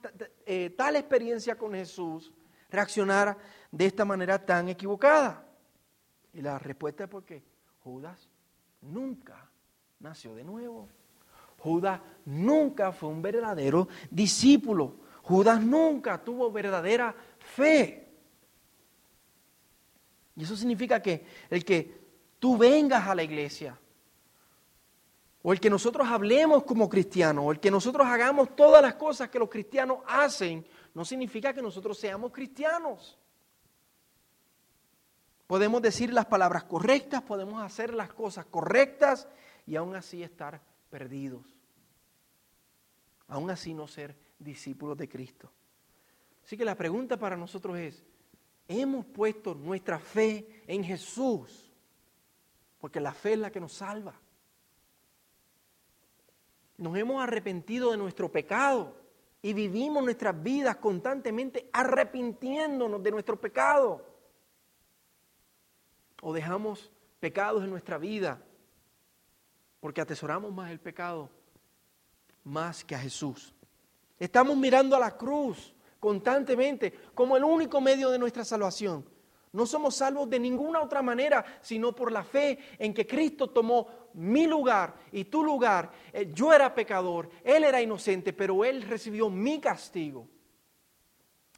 eh, 0.44 0.74
tal 0.76 0.96
experiencia 0.96 1.56
con 1.56 1.72
Jesús, 1.72 2.32
reaccionara 2.70 3.36
de 3.70 3.86
esta 3.86 4.04
manera 4.04 4.44
tan 4.44 4.68
equivocada? 4.68 5.45
Y 6.36 6.42
la 6.42 6.58
respuesta 6.58 7.04
es 7.04 7.10
porque 7.10 7.42
Judas 7.82 8.28
nunca 8.82 9.50
nació 10.00 10.34
de 10.34 10.44
nuevo. 10.44 10.86
Judas 11.56 11.98
nunca 12.26 12.92
fue 12.92 13.08
un 13.08 13.22
verdadero 13.22 13.88
discípulo. 14.10 14.96
Judas 15.22 15.62
nunca 15.62 16.22
tuvo 16.22 16.52
verdadera 16.52 17.16
fe. 17.38 18.06
Y 20.36 20.44
eso 20.44 20.54
significa 20.54 21.00
que 21.00 21.24
el 21.48 21.64
que 21.64 22.02
tú 22.38 22.58
vengas 22.58 23.08
a 23.08 23.14
la 23.14 23.22
iglesia, 23.22 23.80
o 25.40 25.54
el 25.54 25.58
que 25.58 25.70
nosotros 25.70 26.06
hablemos 26.06 26.64
como 26.64 26.86
cristianos, 26.86 27.44
o 27.46 27.50
el 27.52 27.60
que 27.60 27.70
nosotros 27.70 28.06
hagamos 28.06 28.54
todas 28.54 28.82
las 28.82 28.96
cosas 28.96 29.30
que 29.30 29.38
los 29.38 29.48
cristianos 29.48 30.00
hacen, 30.06 30.66
no 30.92 31.02
significa 31.02 31.54
que 31.54 31.62
nosotros 31.62 31.96
seamos 31.96 32.30
cristianos. 32.30 33.16
Podemos 35.46 35.80
decir 35.80 36.12
las 36.12 36.26
palabras 36.26 36.64
correctas, 36.64 37.22
podemos 37.22 37.62
hacer 37.62 37.94
las 37.94 38.12
cosas 38.12 38.46
correctas 38.46 39.28
y 39.66 39.76
aún 39.76 39.94
así 39.94 40.22
estar 40.22 40.60
perdidos. 40.90 41.44
Aún 43.28 43.50
así 43.50 43.72
no 43.74 43.86
ser 43.86 44.16
discípulos 44.38 44.96
de 44.96 45.08
Cristo. 45.08 45.50
Así 46.44 46.56
que 46.56 46.64
la 46.64 46.74
pregunta 46.74 47.16
para 47.16 47.36
nosotros 47.36 47.78
es, 47.78 48.04
¿hemos 48.68 49.04
puesto 49.06 49.54
nuestra 49.54 49.98
fe 49.98 50.62
en 50.66 50.84
Jesús? 50.84 51.72
Porque 52.78 53.00
la 53.00 53.12
fe 53.12 53.34
es 53.34 53.38
la 53.38 53.50
que 53.50 53.60
nos 53.60 53.72
salva. 53.72 54.14
Nos 56.78 56.96
hemos 56.96 57.22
arrepentido 57.22 57.90
de 57.90 57.96
nuestro 57.96 58.30
pecado 58.30 58.94
y 59.42 59.52
vivimos 59.52 60.04
nuestras 60.04 60.40
vidas 60.42 60.76
constantemente 60.76 61.70
arrepintiéndonos 61.72 63.02
de 63.02 63.10
nuestro 63.10 63.40
pecado. 63.40 64.15
O 66.28 66.32
dejamos 66.32 66.90
pecados 67.20 67.62
en 67.62 67.70
nuestra 67.70 67.98
vida 67.98 68.42
porque 69.78 70.00
atesoramos 70.00 70.52
más 70.52 70.72
el 70.72 70.80
pecado 70.80 71.30
más 72.42 72.84
que 72.84 72.96
a 72.96 72.98
Jesús. 72.98 73.54
Estamos 74.18 74.56
mirando 74.56 74.96
a 74.96 74.98
la 74.98 75.16
cruz 75.16 75.72
constantemente 76.00 76.92
como 77.14 77.36
el 77.36 77.44
único 77.44 77.80
medio 77.80 78.10
de 78.10 78.18
nuestra 78.18 78.44
salvación. 78.44 79.08
No 79.52 79.66
somos 79.66 79.94
salvos 79.94 80.28
de 80.28 80.40
ninguna 80.40 80.82
otra 80.82 81.00
manera, 81.00 81.44
sino 81.62 81.94
por 81.94 82.10
la 82.10 82.24
fe 82.24 82.58
en 82.76 82.92
que 82.92 83.06
Cristo 83.06 83.50
tomó 83.50 83.86
mi 84.14 84.48
lugar 84.48 84.96
y 85.12 85.26
tu 85.26 85.44
lugar. 85.44 85.92
Eh, 86.12 86.32
yo 86.34 86.52
era 86.52 86.74
pecador, 86.74 87.30
Él 87.44 87.62
era 87.62 87.80
inocente, 87.80 88.32
pero 88.32 88.64
Él 88.64 88.82
recibió 88.82 89.30
mi 89.30 89.60
castigo. 89.60 90.26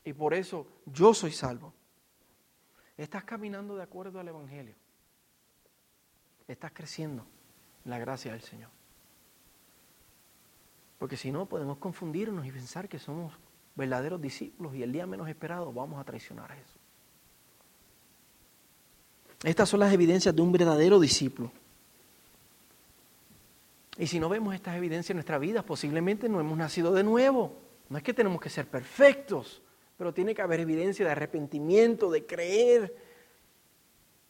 Y 0.05 0.13
por 0.13 0.35
eso 0.35 0.67
yo 0.85 1.15
soy 1.15 1.33
salvo. 1.33 1.73
Estás 2.99 3.23
caminando 3.23 3.77
de 3.77 3.85
acuerdo 3.85 4.19
al 4.19 4.27
Evangelio. 4.27 4.75
Estás 6.49 6.73
creciendo 6.73 7.25
en 7.85 7.93
la 7.93 7.99
gracia 7.99 8.33
del 8.33 8.43
Señor. 8.43 8.71
Porque 10.99 11.17
si 11.17 11.31
no, 11.31 11.47
podemos 11.47 11.79
confundirnos 11.79 12.45
y 12.45 12.51
pensar 12.51 12.89
que 12.89 12.99
somos 12.99 13.33
verdaderos 13.77 14.21
discípulos 14.21 14.75
y 14.75 14.83
el 14.83 14.93
día 14.93 15.07
menos 15.07 15.29
esperado 15.29 15.73
vamos 15.73 16.01
a 16.01 16.05
traicionar 16.05 16.51
a 16.51 16.57
Jesús. 16.57 16.81
Estas 19.45 19.69
son 19.69 19.79
las 19.79 19.93
evidencias 19.93 20.35
de 20.35 20.43
un 20.43 20.51
verdadero 20.51 20.99
discípulo. 20.99 21.53
Y 23.97 24.09
si 24.09 24.19
no 24.19 24.29
vemos 24.29 24.55
estas 24.55 24.77
evidencias 24.77 25.11
en 25.11 25.19
nuestra 25.19 25.39
vida, 25.39 25.63
posiblemente 25.63 26.29
no 26.29 26.41
hemos 26.41 26.59
nacido 26.59 26.93
de 26.93 27.05
nuevo. 27.05 27.57
No 27.89 27.99
es 27.99 28.03
que 28.03 28.13
tenemos 28.13 28.41
que 28.41 28.51
ser 28.51 28.67
perfectos, 28.67 29.63
pero 29.99 30.15
tiene 30.15 30.35
que 30.35 30.41
haber 30.41 30.61
evidencia 30.61 31.05
de 31.05 31.11
arrepentimiento, 31.11 32.11
de 32.11 32.25
creer 32.25 32.95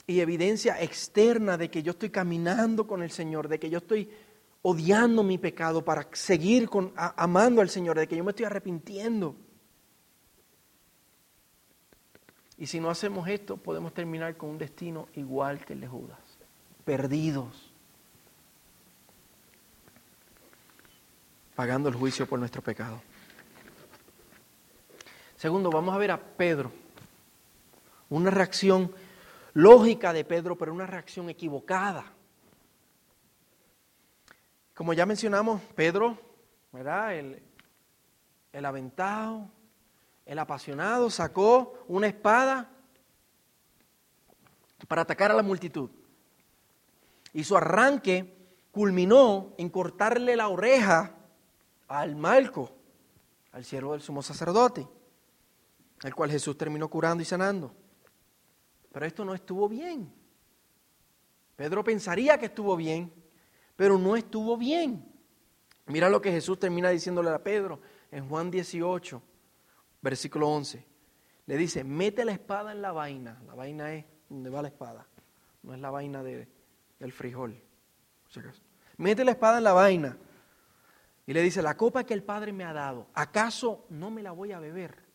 y 0.06 0.20
evidencia 0.20 0.82
externa 0.82 1.58
de 1.58 1.70
que 1.70 1.82
yo 1.82 1.90
estoy 1.90 2.08
caminando 2.08 2.86
con 2.86 3.02
el 3.02 3.10
Señor, 3.10 3.48
de 3.48 3.58
que 3.58 3.68
yo 3.68 3.78
estoy 3.78 4.10
odiando 4.62 5.22
mi 5.22 5.36
pecado 5.36 5.84
para 5.84 6.08
seguir 6.12 6.70
amando 6.96 7.60
al 7.60 7.68
Señor, 7.68 7.98
de 7.98 8.08
que 8.08 8.16
yo 8.16 8.24
me 8.24 8.30
estoy 8.30 8.46
arrepintiendo. 8.46 9.36
Y 12.56 12.66
si 12.66 12.80
no 12.80 12.88
hacemos 12.88 13.28
esto, 13.28 13.58
podemos 13.58 13.92
terminar 13.92 14.38
con 14.38 14.48
un 14.48 14.58
destino 14.58 15.08
igual 15.14 15.64
que 15.64 15.74
el 15.74 15.80
de 15.82 15.86
Judas, 15.86 16.18
perdidos, 16.86 17.72
pagando 21.54 21.90
el 21.90 21.94
juicio 21.94 22.26
por 22.26 22.38
nuestro 22.38 22.62
pecado. 22.62 23.02
Segundo, 25.38 25.70
vamos 25.70 25.94
a 25.94 25.98
ver 25.98 26.10
a 26.10 26.20
Pedro. 26.20 26.72
Una 28.10 28.28
reacción 28.28 28.92
lógica 29.54 30.12
de 30.12 30.24
Pedro, 30.24 30.58
pero 30.58 30.74
una 30.74 30.84
reacción 30.84 31.30
equivocada. 31.30 32.06
Como 34.74 34.94
ya 34.94 35.06
mencionamos, 35.06 35.62
Pedro, 35.76 36.18
¿verdad? 36.72 37.14
El, 37.14 37.40
el 38.52 38.64
aventado, 38.64 39.48
el 40.26 40.40
apasionado 40.40 41.08
sacó 41.08 41.84
una 41.86 42.08
espada 42.08 42.68
para 44.88 45.02
atacar 45.02 45.30
a 45.30 45.34
la 45.34 45.44
multitud. 45.44 45.88
Y 47.32 47.44
su 47.44 47.56
arranque 47.56 48.34
culminó 48.72 49.54
en 49.56 49.68
cortarle 49.68 50.34
la 50.34 50.48
oreja 50.48 51.12
al 51.86 52.16
Malco, 52.16 52.72
al 53.52 53.64
siervo 53.64 53.92
del 53.92 54.02
sumo 54.02 54.20
sacerdote, 54.20 54.97
al 56.02 56.14
cual 56.14 56.30
Jesús 56.30 56.56
terminó 56.56 56.88
curando 56.88 57.22
y 57.22 57.26
sanando. 57.26 57.74
Pero 58.92 59.06
esto 59.06 59.24
no 59.24 59.34
estuvo 59.34 59.68
bien. 59.68 60.12
Pedro 61.56 61.82
pensaría 61.82 62.38
que 62.38 62.46
estuvo 62.46 62.76
bien, 62.76 63.12
pero 63.76 63.98
no 63.98 64.16
estuvo 64.16 64.56
bien. 64.56 65.04
Mira 65.86 66.08
lo 66.08 66.20
que 66.20 66.30
Jesús 66.30 66.58
termina 66.58 66.90
diciéndole 66.90 67.30
a 67.30 67.42
Pedro 67.42 67.80
en 68.10 68.28
Juan 68.28 68.50
18, 68.50 69.22
versículo 70.00 70.48
11. 70.48 70.86
Le 71.46 71.56
dice, 71.56 71.82
mete 71.82 72.24
la 72.24 72.32
espada 72.32 72.72
en 72.72 72.82
la 72.82 72.92
vaina. 72.92 73.42
La 73.46 73.54
vaina 73.54 73.92
es 73.94 74.04
donde 74.28 74.50
va 74.50 74.62
la 74.62 74.68
espada. 74.68 75.06
No 75.62 75.74
es 75.74 75.80
la 75.80 75.90
vaina 75.90 76.22
de, 76.22 76.46
del 76.98 77.12
frijol. 77.12 77.60
Mete 78.98 79.24
la 79.24 79.32
espada 79.32 79.58
en 79.58 79.64
la 79.64 79.72
vaina. 79.72 80.16
Y 81.26 81.32
le 81.32 81.42
dice, 81.42 81.62
la 81.62 81.76
copa 81.76 82.04
que 82.04 82.14
el 82.14 82.22
Padre 82.22 82.52
me 82.52 82.64
ha 82.64 82.72
dado, 82.72 83.08
¿acaso 83.14 83.86
no 83.90 84.10
me 84.10 84.22
la 84.22 84.32
voy 84.32 84.52
a 84.52 84.60
beber? 84.60 85.07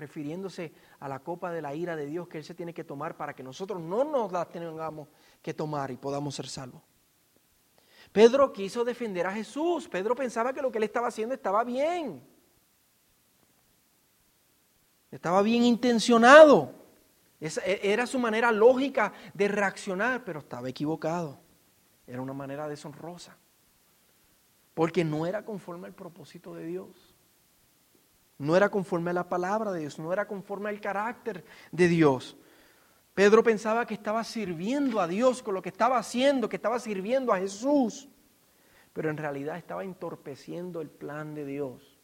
Refiriéndose 0.00 0.72
a 0.98 1.08
la 1.08 1.20
copa 1.20 1.52
de 1.52 1.62
la 1.62 1.74
ira 1.74 1.94
de 1.94 2.06
Dios 2.06 2.26
que 2.26 2.38
Él 2.38 2.44
se 2.44 2.54
tiene 2.54 2.74
que 2.74 2.84
tomar 2.84 3.16
para 3.16 3.34
que 3.34 3.42
nosotros 3.42 3.80
no 3.80 4.02
nos 4.02 4.32
la 4.32 4.48
tengamos 4.48 5.08
que 5.40 5.54
tomar 5.54 5.90
y 5.90 5.96
podamos 5.96 6.34
ser 6.34 6.48
salvos. 6.48 6.82
Pedro 8.12 8.52
quiso 8.52 8.84
defender 8.84 9.26
a 9.26 9.32
Jesús. 9.32 9.88
Pedro 9.88 10.14
pensaba 10.16 10.52
que 10.52 10.62
lo 10.62 10.70
que 10.70 10.78
él 10.78 10.84
estaba 10.84 11.08
haciendo 11.08 11.34
estaba 11.34 11.62
bien. 11.62 12.22
Estaba 15.10 15.42
bien 15.42 15.62
intencionado. 15.62 16.74
E, 17.40 17.80
era 17.82 18.06
su 18.06 18.18
manera 18.18 18.50
lógica 18.50 19.12
de 19.32 19.48
reaccionar, 19.48 20.24
pero 20.24 20.40
estaba 20.40 20.68
equivocado. 20.68 21.38
Era 22.06 22.20
una 22.20 22.32
manera 22.32 22.68
deshonrosa. 22.68 23.36
Porque 24.74 25.04
no 25.04 25.26
era 25.26 25.44
conforme 25.44 25.86
al 25.86 25.94
propósito 25.94 26.54
de 26.54 26.66
Dios. 26.66 27.09
No 28.40 28.56
era 28.56 28.70
conforme 28.70 29.10
a 29.10 29.12
la 29.12 29.28
palabra 29.28 29.70
de 29.70 29.80
Dios, 29.80 29.98
no 29.98 30.14
era 30.14 30.26
conforme 30.26 30.70
al 30.70 30.80
carácter 30.80 31.44
de 31.70 31.88
Dios. 31.88 32.38
Pedro 33.12 33.42
pensaba 33.42 33.84
que 33.84 33.92
estaba 33.92 34.24
sirviendo 34.24 34.98
a 34.98 35.06
Dios 35.06 35.42
con 35.42 35.52
lo 35.52 35.60
que 35.60 35.68
estaba 35.68 35.98
haciendo, 35.98 36.48
que 36.48 36.56
estaba 36.56 36.78
sirviendo 36.78 37.34
a 37.34 37.38
Jesús, 37.38 38.08
pero 38.94 39.10
en 39.10 39.18
realidad 39.18 39.58
estaba 39.58 39.84
entorpeciendo 39.84 40.80
el 40.80 40.88
plan 40.88 41.34
de 41.34 41.44
Dios. 41.44 41.98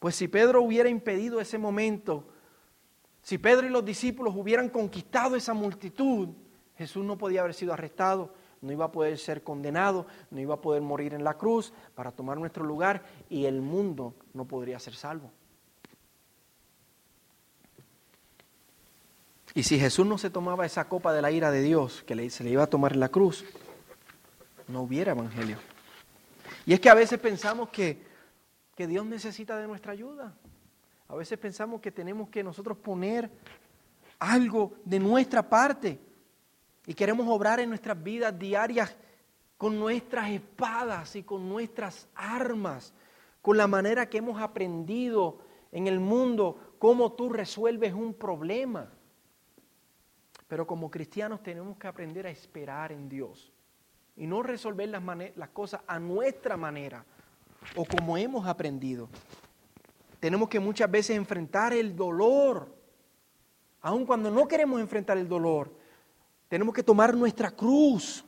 Pues 0.00 0.16
si 0.16 0.26
Pedro 0.26 0.60
hubiera 0.62 0.88
impedido 0.88 1.40
ese 1.40 1.56
momento, 1.56 2.26
si 3.22 3.38
Pedro 3.38 3.64
y 3.64 3.70
los 3.70 3.84
discípulos 3.84 4.34
hubieran 4.36 4.68
conquistado 4.70 5.36
esa 5.36 5.54
multitud, 5.54 6.30
Jesús 6.76 7.04
no 7.04 7.16
podía 7.16 7.42
haber 7.42 7.54
sido 7.54 7.72
arrestado, 7.72 8.34
no 8.60 8.72
iba 8.72 8.86
a 8.86 8.92
poder 8.92 9.18
ser 9.18 9.42
condenado, 9.42 10.06
no 10.30 10.40
iba 10.40 10.54
a 10.54 10.60
poder 10.60 10.82
morir 10.82 11.14
en 11.14 11.24
la 11.24 11.34
cruz 11.34 11.72
para 11.94 12.12
tomar 12.12 12.38
nuestro 12.38 12.64
lugar 12.64 13.02
y 13.28 13.44
el 13.44 13.60
mundo 13.60 14.14
no 14.34 14.44
podría 14.44 14.78
ser 14.78 14.94
salvo. 14.94 15.30
Y 19.54 19.62
si 19.62 19.78
Jesús 19.78 20.06
no 20.06 20.18
se 20.18 20.28
tomaba 20.28 20.66
esa 20.66 20.86
copa 20.86 21.14
de 21.14 21.22
la 21.22 21.30
ira 21.30 21.50
de 21.50 21.62
Dios 21.62 22.02
que 22.02 22.28
se 22.28 22.44
le 22.44 22.50
iba 22.50 22.64
a 22.64 22.66
tomar 22.66 22.92
en 22.92 23.00
la 23.00 23.08
cruz, 23.08 23.44
no 24.68 24.82
hubiera 24.82 25.12
evangelio. 25.12 25.56
Y 26.66 26.74
es 26.74 26.80
que 26.80 26.90
a 26.90 26.94
veces 26.94 27.18
pensamos 27.18 27.70
que, 27.70 28.02
que 28.74 28.86
Dios 28.86 29.06
necesita 29.06 29.56
de 29.56 29.66
nuestra 29.66 29.92
ayuda. 29.92 30.34
A 31.08 31.14
veces 31.14 31.38
pensamos 31.38 31.80
que 31.80 31.92
tenemos 31.92 32.28
que 32.28 32.42
nosotros 32.42 32.76
poner 32.76 33.30
algo 34.18 34.74
de 34.84 34.98
nuestra 34.98 35.48
parte 35.48 36.00
y 36.86 36.94
queremos 36.94 37.26
obrar 37.28 37.58
en 37.58 37.68
nuestras 37.68 38.00
vidas 38.00 38.38
diarias 38.38 38.96
con 39.58 39.78
nuestras 39.78 40.30
espadas 40.30 41.16
y 41.16 41.24
con 41.24 41.48
nuestras 41.48 42.08
armas, 42.14 42.92
con 43.42 43.56
la 43.56 43.66
manera 43.66 44.08
que 44.08 44.18
hemos 44.18 44.40
aprendido 44.40 45.38
en 45.72 45.88
el 45.88 45.98
mundo 45.98 46.74
cómo 46.78 47.12
tú 47.12 47.28
resuelves 47.28 47.92
un 47.92 48.14
problema. 48.14 48.92
Pero 50.46 50.66
como 50.66 50.90
cristianos 50.90 51.42
tenemos 51.42 51.76
que 51.76 51.88
aprender 51.88 52.26
a 52.26 52.30
esperar 52.30 52.92
en 52.92 53.08
Dios 53.08 53.52
y 54.16 54.26
no 54.26 54.42
resolver 54.42 54.88
las, 54.88 55.02
las 55.36 55.48
cosas 55.48 55.80
a 55.86 55.98
nuestra 55.98 56.56
manera 56.56 57.04
o 57.74 57.84
como 57.84 58.16
hemos 58.16 58.46
aprendido. 58.46 59.08
Tenemos 60.20 60.48
que 60.48 60.60
muchas 60.60 60.90
veces 60.90 61.16
enfrentar 61.16 61.72
el 61.72 61.96
dolor, 61.96 62.74
aun 63.80 64.06
cuando 64.06 64.30
no 64.30 64.46
queremos 64.46 64.80
enfrentar 64.80 65.18
el 65.18 65.28
dolor 65.28 65.75
tenemos 66.48 66.74
que 66.74 66.82
tomar 66.82 67.14
nuestra 67.14 67.50
cruz, 67.50 68.24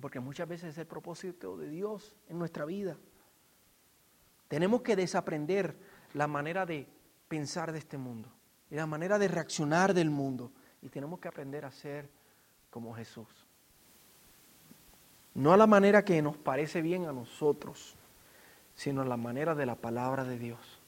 porque 0.00 0.20
muchas 0.20 0.48
veces 0.48 0.70
es 0.70 0.78
el 0.78 0.86
propósito 0.86 1.56
de 1.56 1.68
Dios 1.68 2.16
en 2.28 2.38
nuestra 2.38 2.64
vida. 2.64 2.96
Tenemos 4.48 4.82
que 4.82 4.96
desaprender 4.96 5.76
la 6.14 6.26
manera 6.26 6.66
de 6.66 6.86
pensar 7.28 7.72
de 7.72 7.78
este 7.78 7.96
mundo 7.96 8.28
y 8.70 8.74
la 8.74 8.86
manera 8.86 9.18
de 9.18 9.28
reaccionar 9.28 9.94
del 9.94 10.10
mundo. 10.10 10.50
Y 10.82 10.88
tenemos 10.88 11.20
que 11.20 11.28
aprender 11.28 11.64
a 11.64 11.70
ser 11.70 12.10
como 12.68 12.94
Jesús. 12.94 13.28
No 15.34 15.52
a 15.52 15.56
la 15.56 15.66
manera 15.66 16.04
que 16.04 16.20
nos 16.20 16.36
parece 16.36 16.82
bien 16.82 17.06
a 17.06 17.12
nosotros, 17.12 17.94
sino 18.74 19.02
a 19.02 19.06
la 19.06 19.16
manera 19.16 19.54
de 19.54 19.66
la 19.66 19.76
palabra 19.76 20.24
de 20.24 20.38
Dios. 20.38 20.81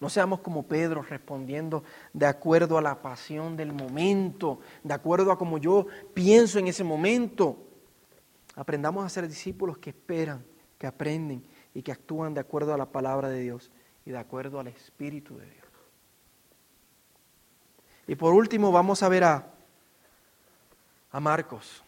No 0.00 0.08
seamos 0.08 0.40
como 0.40 0.62
Pedro 0.62 1.02
respondiendo 1.02 1.84
de 2.14 2.24
acuerdo 2.24 2.78
a 2.78 2.82
la 2.82 3.02
pasión 3.02 3.54
del 3.54 3.74
momento, 3.74 4.60
de 4.82 4.94
acuerdo 4.94 5.30
a 5.30 5.38
como 5.38 5.58
yo 5.58 5.86
pienso 6.14 6.58
en 6.58 6.68
ese 6.68 6.82
momento. 6.82 7.58
Aprendamos 8.56 9.04
a 9.04 9.10
ser 9.10 9.28
discípulos 9.28 9.76
que 9.76 9.90
esperan, 9.90 10.42
que 10.78 10.86
aprenden 10.86 11.44
y 11.74 11.82
que 11.82 11.92
actúan 11.92 12.32
de 12.32 12.40
acuerdo 12.40 12.72
a 12.72 12.78
la 12.78 12.86
palabra 12.86 13.28
de 13.28 13.40
Dios 13.40 13.70
y 14.06 14.10
de 14.10 14.18
acuerdo 14.18 14.58
al 14.58 14.68
Espíritu 14.68 15.36
de 15.36 15.44
Dios. 15.44 15.66
Y 18.06 18.14
por 18.14 18.32
último 18.32 18.72
vamos 18.72 19.02
a 19.02 19.08
ver 19.10 19.24
a, 19.24 19.52
a 21.12 21.20
Marcos. 21.20 21.84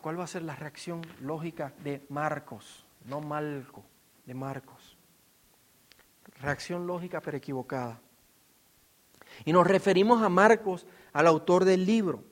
¿Cuál 0.00 0.18
va 0.18 0.24
a 0.24 0.26
ser 0.26 0.42
la 0.42 0.56
reacción 0.56 1.02
lógica 1.20 1.74
de 1.84 2.02
Marcos? 2.08 2.86
No 3.04 3.20
Malco, 3.20 3.84
de 4.24 4.34
Marcos 4.34 4.91
reacción 6.40 6.86
lógica 6.86 7.20
pero 7.20 7.36
equivocada. 7.36 8.00
Y 9.44 9.52
nos 9.52 9.66
referimos 9.66 10.22
a 10.22 10.28
Marcos, 10.28 10.86
al 11.12 11.26
autor 11.26 11.64
del 11.64 11.86
libro, 11.86 12.24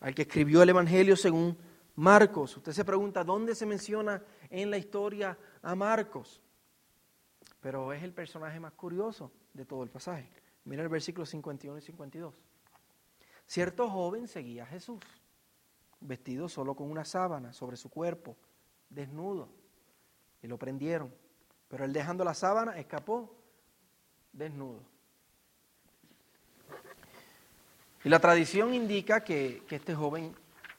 al 0.00 0.14
que 0.14 0.22
escribió 0.22 0.62
el 0.62 0.68
Evangelio 0.68 1.16
según 1.16 1.56
Marcos. 1.96 2.56
Usted 2.56 2.72
se 2.72 2.84
pregunta, 2.84 3.24
¿dónde 3.24 3.54
se 3.54 3.66
menciona 3.66 4.22
en 4.48 4.70
la 4.70 4.78
historia 4.78 5.36
a 5.62 5.74
Marcos? 5.74 6.40
Pero 7.60 7.92
es 7.92 8.02
el 8.02 8.12
personaje 8.12 8.58
más 8.60 8.72
curioso 8.72 9.32
de 9.52 9.64
todo 9.64 9.82
el 9.82 9.90
pasaje. 9.90 10.30
Mira 10.64 10.82
el 10.82 10.88
versículo 10.88 11.26
51 11.26 11.78
y 11.78 11.82
52. 11.82 12.34
Cierto 13.46 13.90
joven 13.90 14.28
seguía 14.28 14.62
a 14.62 14.66
Jesús, 14.66 15.00
vestido 16.00 16.48
solo 16.48 16.74
con 16.74 16.90
una 16.90 17.04
sábana 17.04 17.52
sobre 17.52 17.76
su 17.76 17.90
cuerpo, 17.90 18.36
desnudo, 18.88 19.48
y 20.42 20.46
lo 20.46 20.56
prendieron 20.56 21.12
pero 21.70 21.84
él 21.84 21.92
dejando 21.92 22.24
la 22.24 22.34
sábana 22.34 22.76
escapó 22.76 23.32
desnudo. 24.32 24.80
Y 28.02 28.08
la 28.08 28.18
tradición 28.18 28.74
indica 28.74 29.22
que, 29.22 29.62
este 29.70 29.94
joven 29.94 30.34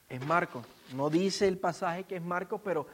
es 0.08 0.24
Marcos. 0.26 0.66
No 0.94 1.08
dice 1.08 1.48
el 1.48 1.56
pasaje 1.56 2.04
que 2.04 2.16
es 2.16 2.22
Marcos, 2.22 2.60
pero 2.62 2.86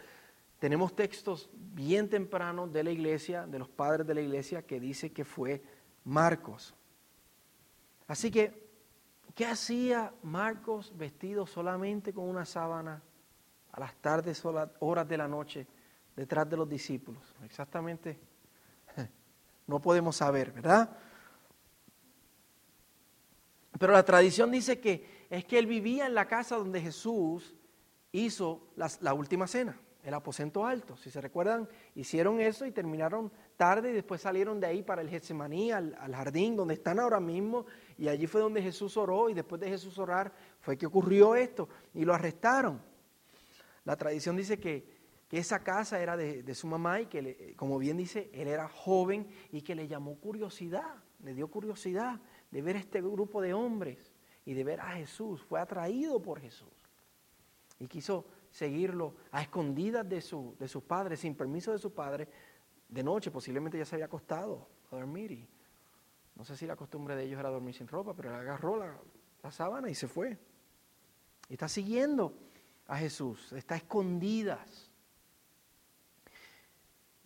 tenemos 0.60 0.94
textos 0.94 1.50
bien 1.52 2.08
tempranos 2.08 2.72
de 2.72 2.84
la 2.84 2.92
iglesia, 2.92 3.46
de 3.46 3.58
los 3.58 3.68
padres 3.68 4.06
de 4.06 4.14
la 4.14 4.20
iglesia, 4.20 4.62
que 4.62 4.78
dice 4.78 5.12
que 5.12 5.24
fue 5.24 5.60
Marcos. 6.04 6.74
Así 8.06 8.30
que, 8.30 8.68
¿qué 9.34 9.46
hacía 9.46 10.12
Marcos 10.22 10.96
vestido 10.96 11.46
solamente 11.46 12.12
con 12.12 12.28
una 12.28 12.44
sábana 12.44 13.02
a 13.72 13.80
las 13.80 13.94
tardes 13.96 14.44
horas 14.44 15.08
de 15.08 15.16
la 15.16 15.26
noche 15.26 15.66
detrás 16.18 16.50
de 16.50 16.56
los 16.56 16.68
discípulos. 16.68 17.22
Exactamente, 17.44 18.18
no 19.68 19.80
podemos 19.80 20.16
saber, 20.16 20.50
¿verdad? 20.50 20.90
Pero 23.78 23.92
la 23.92 24.04
tradición 24.04 24.50
dice 24.50 24.80
que 24.80 25.26
es 25.30 25.44
que 25.44 25.60
él 25.60 25.66
vivía 25.66 26.06
en 26.06 26.14
la 26.14 26.26
casa 26.26 26.56
donde 26.56 26.80
Jesús 26.80 27.54
hizo 28.10 28.66
la, 28.74 29.14
última 29.14 29.46
cena, 29.46 29.78
el 30.02 30.12
aposento 30.12 30.66
alto. 30.66 30.96
Si 30.96 31.08
se 31.08 31.20
recuerdan, 31.20 31.68
hicieron 31.94 32.40
eso 32.40 32.66
y 32.66 32.72
terminaron 32.72 33.30
tarde 33.56 33.90
y 33.90 33.92
después 33.92 34.20
salieron 34.20 34.58
de 34.58 34.66
ahí 34.66 34.82
para 34.82 35.02
el 35.02 35.08
Getsemaní, 35.08 35.70
al, 35.70 35.96
al 36.00 36.16
jardín 36.16 36.56
donde 36.56 36.74
están 36.74 36.98
ahora 36.98 37.20
mismo. 37.20 37.66
Y 37.96 38.08
allí 38.08 38.26
fue 38.26 38.40
donde 38.40 38.60
Jesús 38.60 38.96
oró 38.96 39.30
y 39.30 39.34
después 39.34 39.60
de 39.60 39.68
Jesús 39.68 39.96
orar 39.98 40.32
fue 40.58 40.76
que 40.76 40.86
ocurrió 40.86 41.36
esto 41.36 41.68
y 41.94 42.04
lo 42.04 42.12
arrestaron. 42.12 42.82
La 43.84 43.94
tradición 43.94 44.34
dice 44.34 44.58
que 44.58 44.97
que 45.28 45.38
esa 45.38 45.62
casa 45.62 46.00
era 46.00 46.16
de, 46.16 46.54
su 46.54 46.66
mamá 46.66 47.02
y 47.02 47.06
que, 47.06 47.54
como 47.56 47.78
bien 47.78 47.96
dice, 47.96 48.30
él 48.32 48.48
era 48.48 48.68
joven 48.68 49.28
y 49.52 49.62
que 49.62 49.74
le 49.74 49.86
llamó 49.86 50.16
curiosidad, 50.16 51.02
le 51.22 51.34
dio 51.34 51.48
curiosidad 51.48 52.20
de 52.50 52.62
ver 52.62 52.76
este 52.76 53.02
grupo 53.02 53.42
de 53.42 53.52
hombres 53.52 54.12
y 54.44 54.54
de 54.54 54.64
ver 54.64 54.80
a 54.80 54.92
Jesús. 54.92 55.42
Fue 55.42 55.60
atraído 55.60 56.22
por 56.22 56.40
Jesús 56.40 56.72
y 57.78 57.86
quiso 57.86 58.26
seguirlo 58.50 59.16
a 59.30 59.42
escondidas 59.42 60.08
de, 60.08 60.22
su, 60.22 60.56
de 60.58 60.66
sus 60.66 60.82
padres, 60.82 61.20
sin 61.20 61.34
permiso 61.34 61.72
de 61.72 61.78
su 61.78 61.92
padre, 61.92 62.28
de 62.88 63.02
noche. 63.02 63.30
Posiblemente 63.30 63.76
ya 63.76 63.84
se 63.84 63.96
había 63.96 64.06
acostado 64.06 64.66
a 64.90 64.96
dormir 64.96 65.32
y 65.32 65.48
no 66.38 66.44
sé 66.44 66.56
si 66.56 66.66
la 66.66 66.76
costumbre 66.76 67.16
de 67.16 67.24
ellos 67.24 67.40
era 67.40 67.50
dormir 67.50 67.74
sin 67.74 67.88
ropa, 67.88 68.14
pero 68.14 68.30
él 68.30 68.36
agarró 68.36 68.76
la, 68.76 69.50
sábana 69.50 69.90
y 69.90 69.94
se 69.94 70.06
fue. 70.06 70.38
Está 71.48 71.68
siguiendo 71.68 72.34
a 72.86 72.96
Jesús, 72.96 73.52
está 73.54 73.74
a 73.74 73.78
escondidas. 73.78 74.87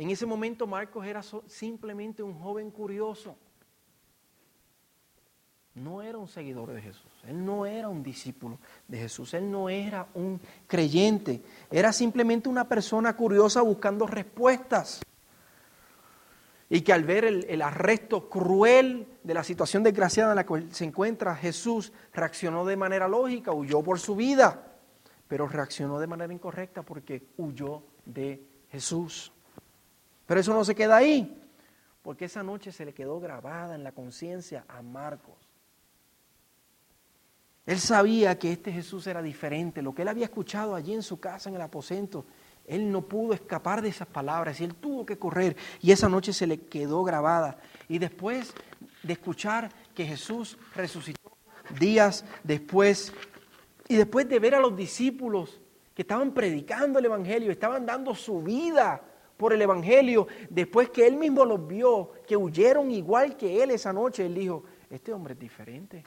En 0.02 0.10
ese 0.10 0.26
momento 0.26 0.66
Marcos 0.66 1.06
era 1.06 1.22
simplemente 1.46 2.24
un 2.24 2.34
joven 2.34 2.72
curioso. 2.72 3.36
No 5.76 6.02
era 6.02 6.18
un 6.18 6.26
seguidor 6.26 6.72
de 6.72 6.82
Jesús, 6.82 7.12
él 7.28 7.46
no 7.46 7.66
era 7.66 7.88
un 7.88 8.02
discípulo 8.02 8.58
de 8.88 8.98
Jesús, 8.98 9.32
él 9.32 9.48
no 9.48 9.68
era 9.68 10.08
un 10.14 10.40
creyente, 10.66 11.40
era 11.70 11.92
simplemente 11.92 12.48
una 12.48 12.68
persona 12.68 13.16
curiosa 13.16 13.62
buscando 13.62 14.08
respuestas. 14.08 15.02
y 16.68 16.80
que 16.80 16.92
al 16.92 17.04
ver 17.04 17.24
el, 17.24 17.62
arresto 17.62 18.28
cruel 18.28 19.06
de 19.22 19.34
la 19.34 19.44
situación 19.44 19.84
desgraciada 19.84 20.32
en 20.32 20.36
la 20.36 20.46
que 20.46 20.74
se 20.74 20.84
encuentra, 20.84 21.36
Jesús 21.36 21.92
reaccionó 22.12 22.64
de 22.64 22.76
manera 22.76 23.06
lógica, 23.06 23.52
huyó 23.52 23.82
por 23.82 24.00
su 24.00 24.16
vida, 24.16 24.78
pero 25.28 25.46
reaccionó 25.46 26.00
de 26.00 26.08
manera 26.08 26.32
incorrecta 26.32 26.82
porque 26.82 27.28
huyó 27.36 27.84
de 28.04 28.42
Jesús. 28.68 29.32
Pero 30.32 30.40
eso 30.40 30.54
no 30.54 30.64
se 30.64 30.74
queda 30.74 30.96
ahí, 30.96 31.30
porque 32.00 32.24
esa 32.24 32.42
noche 32.42 32.72
se 32.72 32.86
le 32.86 32.94
quedó 32.94 33.20
grabada 33.20 33.74
en 33.74 33.84
la 33.84 33.92
conciencia 33.92 34.64
a 34.66 34.80
Marcos. 34.80 35.36
Él 37.66 37.78
sabía 37.78 38.38
que 38.38 38.50
este 38.50 38.72
Jesús 38.72 39.06
era 39.06 39.20
diferente, 39.20 39.82
lo 39.82 39.94
que 39.94 40.00
él 40.00 40.08
había 40.08 40.24
escuchado 40.24 40.74
allí 40.74 40.94
en 40.94 41.02
su 41.02 41.20
casa, 41.20 41.50
en 41.50 41.56
el 41.56 41.60
aposento, 41.60 42.24
él 42.66 42.90
no 42.90 43.02
pudo 43.02 43.34
escapar 43.34 43.82
de 43.82 43.90
esas 43.90 44.08
palabras 44.08 44.58
y 44.58 44.64
él 44.64 44.74
tuvo 44.74 45.04
que 45.04 45.18
correr 45.18 45.54
y 45.82 45.92
esa 45.92 46.08
noche 46.08 46.32
se 46.32 46.46
le 46.46 46.60
quedó 46.60 47.04
grabada. 47.04 47.58
Y 47.86 47.98
después 47.98 48.54
de 49.02 49.12
escuchar 49.12 49.70
que 49.94 50.06
Jesús 50.06 50.56
resucitó 50.74 51.36
días 51.78 52.24
después 52.42 53.12
y 53.86 53.96
después 53.96 54.26
de 54.30 54.38
ver 54.38 54.54
a 54.54 54.60
los 54.60 54.74
discípulos 54.74 55.60
que 55.94 56.00
estaban 56.00 56.32
predicando 56.32 56.98
el 56.98 57.04
Evangelio, 57.04 57.52
estaban 57.52 57.84
dando 57.84 58.14
su 58.14 58.40
vida 58.42 59.02
por 59.36 59.52
el 59.52 59.62
Evangelio, 59.62 60.26
después 60.50 60.90
que 60.90 61.06
él 61.06 61.16
mismo 61.16 61.44
los 61.44 61.66
vio, 61.66 62.12
que 62.26 62.36
huyeron 62.36 62.90
igual 62.90 63.36
que 63.36 63.62
él 63.62 63.70
esa 63.70 63.92
noche, 63.92 64.26
él 64.26 64.34
dijo, 64.34 64.64
este 64.90 65.12
hombre 65.12 65.34
es 65.34 65.40
diferente. 65.40 66.04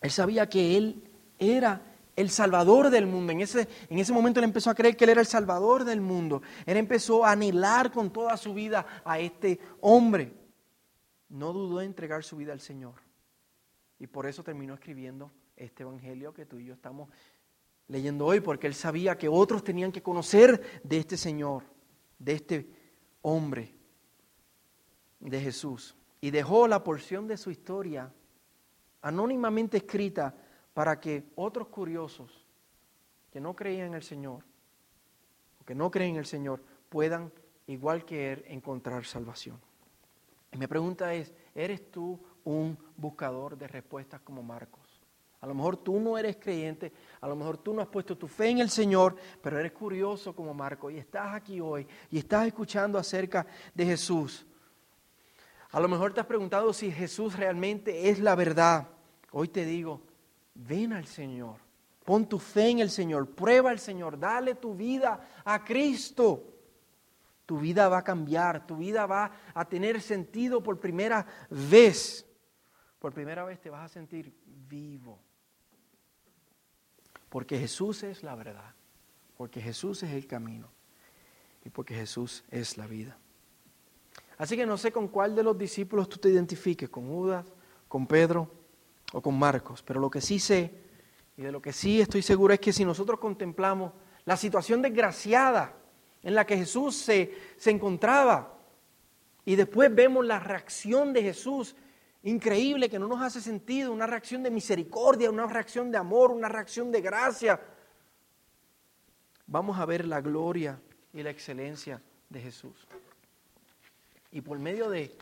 Él 0.00 0.10
sabía 0.10 0.48
que 0.48 0.76
él 0.76 1.02
era 1.38 1.82
el 2.16 2.30
salvador 2.30 2.90
del 2.90 3.06
mundo. 3.06 3.32
En 3.32 3.40
ese, 3.40 3.68
en 3.88 3.98
ese 3.98 4.12
momento 4.12 4.40
él 4.40 4.44
empezó 4.44 4.70
a 4.70 4.74
creer 4.74 4.96
que 4.96 5.04
él 5.04 5.10
era 5.10 5.20
el 5.20 5.26
salvador 5.26 5.84
del 5.84 6.00
mundo. 6.00 6.42
Él 6.66 6.76
empezó 6.76 7.24
a 7.24 7.32
anhelar 7.32 7.92
con 7.92 8.12
toda 8.12 8.36
su 8.36 8.54
vida 8.54 8.86
a 9.04 9.18
este 9.18 9.60
hombre. 9.80 10.32
No 11.28 11.52
dudó 11.52 11.80
en 11.80 11.88
entregar 11.88 12.24
su 12.24 12.36
vida 12.36 12.52
al 12.52 12.60
Señor. 12.60 12.94
Y 13.98 14.06
por 14.06 14.26
eso 14.26 14.42
terminó 14.42 14.74
escribiendo 14.74 15.30
este 15.56 15.82
evangelio 15.82 16.32
que 16.32 16.46
tú 16.46 16.58
y 16.58 16.64
yo 16.64 16.74
estamos 16.74 17.08
leyendo 17.88 18.26
hoy, 18.26 18.40
porque 18.40 18.66
él 18.66 18.74
sabía 18.74 19.18
que 19.18 19.28
otros 19.28 19.64
tenían 19.64 19.90
que 19.90 20.02
conocer 20.02 20.80
de 20.84 20.98
este 20.98 21.16
Señor, 21.16 21.64
de 22.18 22.32
este 22.32 22.70
hombre, 23.22 23.74
de 25.20 25.40
Jesús. 25.40 25.96
Y 26.20 26.30
dejó 26.30 26.68
la 26.68 26.84
porción 26.84 27.26
de 27.26 27.36
su 27.36 27.50
historia 27.50 28.12
anónimamente 29.02 29.78
escrita 29.78 30.34
para 30.74 31.00
que 31.00 31.30
otros 31.34 31.68
curiosos 31.68 32.46
que 33.30 33.40
no 33.40 33.54
creían 33.54 33.88
en 33.88 33.94
el 33.94 34.02
Señor, 34.02 34.44
o 35.60 35.64
que 35.64 35.74
no 35.74 35.90
creen 35.90 36.12
en 36.12 36.18
el 36.18 36.26
Señor, 36.26 36.62
puedan, 36.88 37.32
igual 37.66 38.04
que 38.04 38.32
Él, 38.32 38.44
encontrar 38.48 39.04
salvación. 39.04 39.60
Y 40.52 40.56
mi 40.56 40.66
pregunta 40.66 41.12
es, 41.14 41.32
¿eres 41.54 41.90
tú 41.90 42.18
un 42.44 42.78
buscador 42.96 43.56
de 43.56 43.68
respuestas 43.68 44.20
como 44.22 44.42
Marcos? 44.42 44.87
A 45.40 45.46
lo 45.46 45.54
mejor 45.54 45.76
tú 45.76 46.00
no 46.00 46.18
eres 46.18 46.36
creyente, 46.36 46.92
a 47.20 47.28
lo 47.28 47.36
mejor 47.36 47.58
tú 47.58 47.72
no 47.72 47.80
has 47.80 47.88
puesto 47.88 48.18
tu 48.18 48.26
fe 48.26 48.48
en 48.48 48.58
el 48.58 48.70
Señor, 48.70 49.14
pero 49.40 49.58
eres 49.58 49.72
curioso 49.72 50.34
como 50.34 50.52
Marcos 50.52 50.92
y 50.92 50.98
estás 50.98 51.34
aquí 51.34 51.60
hoy 51.60 51.86
y 52.10 52.18
estás 52.18 52.46
escuchando 52.48 52.98
acerca 52.98 53.46
de 53.72 53.86
Jesús. 53.86 54.44
A 55.70 55.80
lo 55.80 55.88
mejor 55.88 56.12
te 56.12 56.20
has 56.20 56.26
preguntado 56.26 56.72
si 56.72 56.90
Jesús 56.90 57.36
realmente 57.36 58.08
es 58.10 58.18
la 58.18 58.34
verdad. 58.34 58.88
Hoy 59.30 59.48
te 59.48 59.64
digo, 59.64 60.00
ven 60.54 60.92
al 60.92 61.06
Señor, 61.06 61.56
pon 62.04 62.28
tu 62.28 62.40
fe 62.40 62.70
en 62.70 62.80
el 62.80 62.90
Señor, 62.90 63.30
prueba 63.30 63.70
al 63.70 63.78
Señor, 63.78 64.18
dale 64.18 64.56
tu 64.56 64.74
vida 64.74 65.42
a 65.44 65.64
Cristo. 65.64 66.54
Tu 67.46 67.58
vida 67.58 67.88
va 67.88 67.98
a 67.98 68.04
cambiar, 68.04 68.66
tu 68.66 68.76
vida 68.76 69.06
va 69.06 69.30
a 69.54 69.64
tener 69.64 70.02
sentido 70.02 70.62
por 70.62 70.78
primera 70.78 71.24
vez. 71.48 72.26
Por 72.98 73.14
primera 73.14 73.42
vez 73.44 73.58
te 73.58 73.70
vas 73.70 73.84
a 73.84 73.88
sentir 73.88 74.34
vivo. 74.44 75.27
Porque 77.28 77.58
Jesús 77.58 78.02
es 78.02 78.22
la 78.22 78.34
verdad, 78.34 78.74
porque 79.36 79.60
Jesús 79.60 80.02
es 80.02 80.12
el 80.12 80.26
camino 80.26 80.68
y 81.64 81.70
porque 81.70 81.94
Jesús 81.94 82.44
es 82.50 82.76
la 82.76 82.86
vida. 82.86 83.18
Así 84.38 84.56
que 84.56 84.66
no 84.66 84.76
sé 84.76 84.92
con 84.92 85.08
cuál 85.08 85.34
de 85.34 85.42
los 85.42 85.58
discípulos 85.58 86.08
tú 86.08 86.18
te 86.18 86.30
identifiques, 86.30 86.88
con 86.88 87.08
Judas, 87.08 87.46
con 87.88 88.06
Pedro 88.06 88.50
o 89.12 89.20
con 89.20 89.38
Marcos, 89.38 89.82
pero 89.82 90.00
lo 90.00 90.10
que 90.10 90.20
sí 90.20 90.38
sé 90.38 90.72
y 91.36 91.42
de 91.42 91.52
lo 91.52 91.60
que 91.60 91.72
sí 91.72 92.00
estoy 92.00 92.22
seguro 92.22 92.54
es 92.54 92.60
que 92.60 92.72
si 92.72 92.84
nosotros 92.84 93.18
contemplamos 93.18 93.92
la 94.24 94.36
situación 94.36 94.82
desgraciada 94.82 95.74
en 96.22 96.34
la 96.34 96.46
que 96.46 96.56
Jesús 96.56 96.96
se, 96.96 97.32
se 97.56 97.70
encontraba 97.70 98.58
y 99.44 99.56
después 99.56 99.94
vemos 99.94 100.26
la 100.26 100.38
reacción 100.40 101.12
de 101.12 101.22
Jesús 101.22 101.74
increíble 102.22 102.88
que 102.88 102.98
no 102.98 103.06
nos 103.06 103.22
hace 103.22 103.40
sentido, 103.40 103.92
una 103.92 104.06
reacción 104.06 104.42
de 104.42 104.50
misericordia, 104.50 105.30
una 105.30 105.46
reacción 105.46 105.90
de 105.90 105.98
amor, 105.98 106.30
una 106.30 106.48
reacción 106.48 106.90
de 106.90 107.00
gracia, 107.00 107.60
vamos 109.46 109.78
a 109.78 109.86
ver 109.86 110.06
la 110.06 110.20
gloria 110.20 110.80
y 111.12 111.22
la 111.22 111.30
excelencia 111.30 112.02
de 112.28 112.40
Jesús. 112.40 112.86
Y 114.30 114.40
por 114.40 114.58
medio 114.58 114.90
de, 114.90 115.16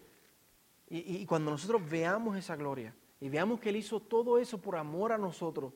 y, 0.88 1.24
cuando 1.26 1.50
nosotros 1.50 1.88
veamos 1.88 2.36
esa 2.36 2.56
gloria, 2.56 2.94
y 3.20 3.28
veamos 3.28 3.60
que 3.60 3.70
Él 3.70 3.76
hizo 3.76 4.00
todo 4.00 4.38
eso 4.38 4.58
por 4.58 4.76
amor 4.76 5.12
a 5.12 5.18
nosotros, 5.18 5.72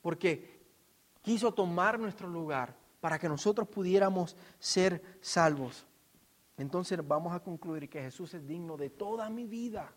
porque 0.00 0.60
quiso 1.22 1.52
tomar 1.52 1.98
nuestro 1.98 2.28
lugar 2.28 2.74
para 3.00 3.18
que 3.18 3.28
nosotros 3.28 3.68
pudiéramos 3.68 4.36
ser 4.58 5.18
salvos. 5.20 5.86
Entonces 6.56 7.06
vamos 7.06 7.34
a 7.34 7.40
concluir 7.40 7.88
que 7.90 8.00
Jesús 8.00 8.32
es 8.32 8.46
digno 8.46 8.76
de 8.76 8.88
toda 8.88 9.28
mi 9.28 9.44
vida, 9.46 9.92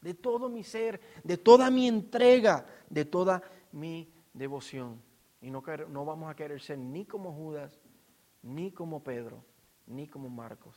de 0.00 0.14
todo 0.14 0.48
mi 0.48 0.64
ser, 0.64 1.00
de 1.24 1.36
toda 1.36 1.70
mi 1.70 1.88
entrega, 1.88 2.66
de 2.88 3.04
toda 3.04 3.42
mi 3.72 4.08
devoción. 4.32 5.00
Y 5.40 5.50
no, 5.50 5.62
no 5.88 6.04
vamos 6.04 6.30
a 6.30 6.34
querer 6.34 6.60
ser 6.60 6.78
ni 6.78 7.04
como 7.04 7.32
Judas, 7.32 7.78
ni 8.42 8.70
como 8.70 9.02
Pedro, 9.02 9.42
ni 9.86 10.06
como 10.06 10.28
Marcos. 10.28 10.74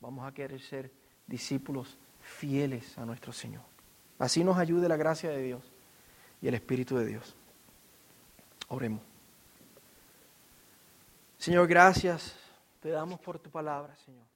Vamos 0.00 0.26
a 0.26 0.32
querer 0.32 0.60
ser 0.60 0.90
discípulos 1.26 1.96
fieles 2.20 2.96
a 2.98 3.04
nuestro 3.04 3.32
Señor. 3.32 3.62
Así 4.18 4.44
nos 4.44 4.58
ayude 4.58 4.88
la 4.88 4.96
gracia 4.96 5.30
de 5.30 5.42
Dios 5.42 5.62
y 6.40 6.48
el 6.48 6.54
Espíritu 6.54 6.96
de 6.96 7.06
Dios. 7.06 7.34
Oremos. 8.68 9.02
Señor, 11.38 11.66
gracias 11.66 12.36
te 12.82 12.90
damos 12.90 13.20
por 13.20 13.38
tu 13.38 13.48
palabra, 13.48 13.94
Señor. 14.04 14.31